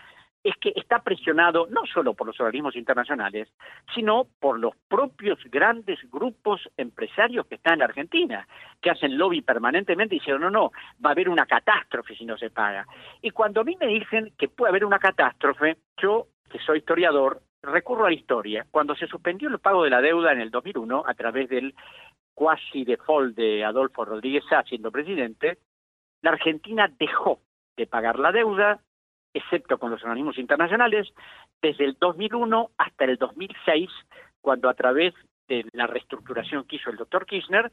es 0.45 0.55
que 0.61 0.73
está 0.77 1.01
presionado 1.01 1.67
no 1.71 1.85
solo 1.87 2.15
por 2.15 2.29
los 2.29 2.39
organismos 2.39 2.77
internacionales, 2.77 3.49
sino 3.95 4.29
por 4.39 4.61
los 4.61 4.77
propios 4.89 5.41
grandes 5.47 5.99
grupos 6.11 6.61
empresarios 6.77 7.47
que 7.47 7.57
están 7.57 7.75
en 7.75 7.79
la 7.81 7.85
Argentina, 7.87 8.47
que 8.81 8.91
hacen 8.91 9.19
lobby 9.19 9.43
permanentemente 9.43 10.15
y 10.15 10.21
dicen, 10.21 10.41
no, 10.41 10.51
no, 10.51 10.71
va 11.05 11.11
a 11.11 11.13
haber 11.13 11.29
una 11.29 11.47
catástrofe 11.47 12.15
si 12.15 12.25
no 12.25 12.39
se 12.39 12.51
paga. 12.51 12.87
Y 13.23 13.31
cuando 13.31 13.63
a 13.63 13.65
mí 13.65 13.77
me 13.81 13.89
dicen 13.89 14.33
que 14.39 14.49
puede 14.49 14.71
haber 14.71 14.85
una 14.85 15.01
catástrofe, 15.01 15.79
yo 16.01 16.29
que 16.51 16.59
soy 16.61 16.79
historiador, 16.79 17.43
recurro 17.63 18.07
a 18.07 18.11
la 18.11 18.17
historia. 18.17 18.67
Cuando 18.71 18.95
se 18.95 19.07
suspendió 19.07 19.49
el 19.49 19.59
pago 19.59 19.85
de 19.85 19.91
la 19.91 20.01
deuda 20.01 20.33
en 20.33 20.41
el 20.41 20.51
2001 20.51 21.05
a 21.07 21.15
través 21.15 21.49
del 21.49 21.75
cuasi 22.35 22.85
default 22.85 23.37
de 23.37 23.65
Adolfo 23.65 24.05
Rodríguez 24.05 24.45
Sá 24.49 24.63
siendo 24.63 24.93
presidente, 24.93 25.59
la 26.23 26.31
Argentina 26.31 26.91
dejó 26.99 27.41
de 27.77 27.87
pagar 27.87 28.19
la 28.19 28.33
deuda, 28.33 28.81
excepto 29.35 29.79
con 29.79 29.91
los 29.91 30.03
organismos 30.03 30.39
internacionales, 30.39 31.13
desde 31.61 31.85
el 31.85 31.97
2001 31.99 32.71
hasta 32.79 33.05
el 33.05 33.17
2006, 33.17 33.91
cuando 34.41 34.69
a 34.69 34.75
través 34.75 35.15
de 35.49 35.65
la 35.73 35.87
reestructuración 35.87 36.65
que 36.65 36.77
hizo 36.77 36.91
el 36.91 36.97
doctor 36.97 37.27
Kirchner, 37.27 37.71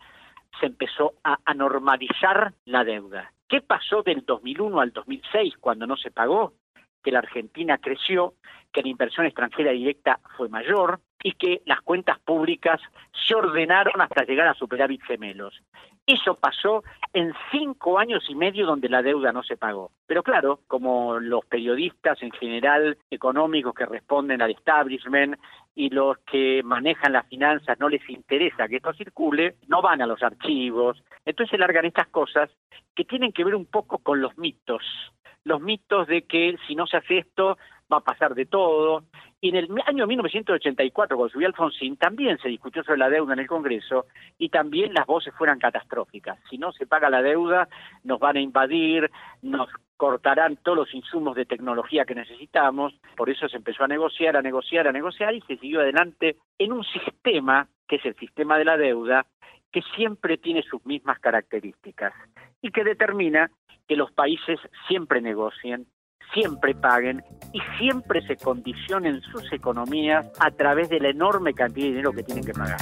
se 0.59 0.67
empezó 0.67 1.13
a, 1.23 1.39
a 1.43 1.53
normalizar 1.53 2.53
la 2.65 2.83
deuda. 2.83 3.31
¿Qué 3.47 3.62
pasó 3.62 4.03
del 4.03 4.25
2001 4.25 4.79
al 4.79 4.91
2006 4.91 5.55
cuando 5.59 5.88
no 5.88 5.97
se 5.97 6.12
pagó? 6.12 6.53
Que 7.04 7.12
la 7.12 7.20
Argentina 7.20 7.78
creció, 7.78 8.34
que 8.72 8.82
la 8.82 8.89
inversión 8.89 9.26
extranjera 9.26 9.72
directa 9.72 10.20
fue 10.36 10.50
mayor 10.50 11.00
y 11.24 11.34
que 11.34 11.62
las 11.66 11.82
cuentas 11.82 12.20
públicas 12.20 12.82
se 13.28 13.36
ordenaron 13.36 14.02
hasta 14.02 14.26
llegar 14.26 14.48
a 14.48 14.54
superávit 14.54 15.02
gemelos. 15.04 15.62
Eso 16.06 16.36
pasó 16.36 16.84
en 17.13 17.34
cinco 17.50 17.98
años 17.98 18.26
y 18.28 18.36
medio 18.36 18.66
donde 18.66 18.89
la 18.89 19.02
deuda 19.02 19.32
no 19.32 19.42
se 19.42 19.56
pagó. 19.56 19.92
Pero 20.06 20.22
claro, 20.22 20.60
como 20.68 21.18
los 21.20 21.46
periodistas 21.46 22.22
en 22.22 22.32
general 22.32 22.98
económicos 23.10 23.74
que 23.74 23.86
responden 23.86 24.42
al 24.42 24.52
establishment 24.52 25.39
y 25.75 25.89
los 25.89 26.17
que 26.19 26.62
manejan 26.63 27.13
las 27.13 27.27
finanzas 27.27 27.79
no 27.79 27.89
les 27.89 28.07
interesa 28.09 28.67
que 28.67 28.77
esto 28.77 28.93
circule, 28.93 29.55
no 29.67 29.81
van 29.81 30.01
a 30.01 30.07
los 30.07 30.21
archivos. 30.21 31.03
Entonces 31.25 31.51
se 31.51 31.57
largan 31.57 31.86
estas 31.86 32.07
cosas 32.07 32.49
que 32.95 33.05
tienen 33.05 33.31
que 33.31 33.43
ver 33.43 33.55
un 33.55 33.65
poco 33.65 33.97
con 33.97 34.21
los 34.21 34.38
mitos. 34.38 34.83
Los 35.43 35.62
mitos 35.62 36.07
de 36.07 36.23
que 36.23 36.55
si 36.67 36.75
no 36.75 36.86
se 36.88 36.97
hace 36.97 37.17
esto 37.17 37.57
va 37.91 37.97
a 37.97 38.01
pasar 38.01 38.36
de 38.36 38.45
todo. 38.45 39.03
Y 39.41 39.49
en 39.49 39.55
el 39.55 39.69
año 39.86 40.07
1984, 40.07 41.17
cuando 41.17 41.33
subió 41.33 41.47
Alfonsín, 41.47 41.97
también 41.97 42.38
se 42.38 42.47
discutió 42.47 42.83
sobre 42.83 42.99
la 42.99 43.09
deuda 43.09 43.33
en 43.33 43.39
el 43.39 43.47
Congreso 43.47 44.05
y 44.38 44.49
también 44.49 44.93
las 44.93 45.05
voces 45.05 45.33
fueran 45.36 45.59
catastróficas. 45.59 46.39
Si 46.49 46.57
no 46.57 46.71
se 46.71 46.88
paga 46.88 47.09
la 47.09 47.21
deuda, 47.21 47.67
nos 48.03 48.19
van 48.19 48.38
a 48.38 48.41
invadir, 48.41 49.12
nos 49.41 49.69
cortarán 50.04 50.58
todos 50.58 50.80
los 50.80 50.94
insumos 50.94 51.34
de 51.34 51.46
tecnología 51.46 52.04
que 52.04 52.13
necesitamos. 52.13 52.94
Por 53.16 53.30
eso 53.30 53.48
se 53.48 53.56
empezó 53.56 53.86
a 53.86 53.88
negociar, 53.88 54.36
a 54.36 54.42
negociar, 54.42 54.86
a 54.86 54.92
negociar 54.92 55.34
y 55.34 55.39
se 55.44 55.56
siguió 55.56 55.80
adelante 55.80 56.36
en 56.58 56.74
un 56.74 56.84
sistema, 56.84 57.70
que 57.88 57.96
es 57.96 58.06
el 58.06 58.13
sistema 58.18 58.58
de 58.58 58.66
la 58.66 58.76
deuda, 58.76 59.26
que 59.72 59.82
siempre 59.96 60.38
tiene 60.38 60.62
sus 60.62 60.86
mismas 60.86 61.20
características 61.20 62.12
y 62.62 62.72
que 62.72 62.84
determina 62.84 63.50
que 63.88 63.96
los 63.96 64.12
países 64.12 64.60
siempre 64.89 65.22
negocien, 65.22 65.88
siempre 66.34 66.76
paguen 66.76 67.24
y 67.54 67.62
siempre 67.78 68.28
se 68.28 68.36
condicionen 68.36 69.22
sus 69.22 69.54
economías 69.54 70.30
a 70.38 70.52
través 70.52 70.89
de 70.89 71.00
la 71.00 71.12
enorme 71.12 71.54
cantidad 71.54 71.86
de 71.86 71.92
dinero 71.92 72.12
que 72.12 72.24
tienen 72.24 72.44
que 72.44 72.52
pagar. 72.52 72.82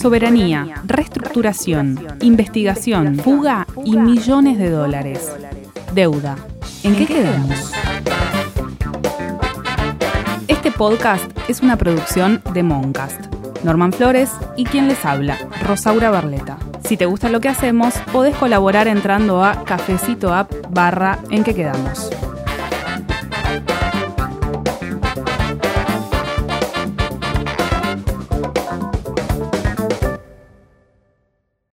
Soberanía, 0.00 0.80
reestructuración, 0.86 2.00
investigación, 2.22 3.16
fuga 3.16 3.66
y 3.84 3.98
millones 3.98 4.56
de 4.56 4.70
dólares. 4.70 5.30
Deuda. 5.92 6.36
¿En 6.82 6.96
qué 6.96 7.04
quedamos? 7.04 7.70
Este 10.48 10.72
podcast 10.72 11.30
es 11.48 11.60
una 11.60 11.76
producción 11.76 12.40
de 12.54 12.62
Moncast. 12.62 13.26
Norman 13.62 13.92
Flores 13.92 14.30
y 14.56 14.64
quien 14.64 14.88
les 14.88 15.04
habla, 15.04 15.36
Rosaura 15.66 16.08
Barleta. 16.08 16.56
Si 16.82 16.96
te 16.96 17.04
gusta 17.04 17.28
lo 17.28 17.42
que 17.42 17.50
hacemos, 17.50 17.92
podés 18.10 18.34
colaborar 18.36 18.88
entrando 18.88 19.44
a 19.44 19.64
cafecito 19.64 20.32
app 20.32 20.50
barra 20.70 21.18
en 21.28 21.44
que 21.44 21.54
quedamos. 21.54 22.10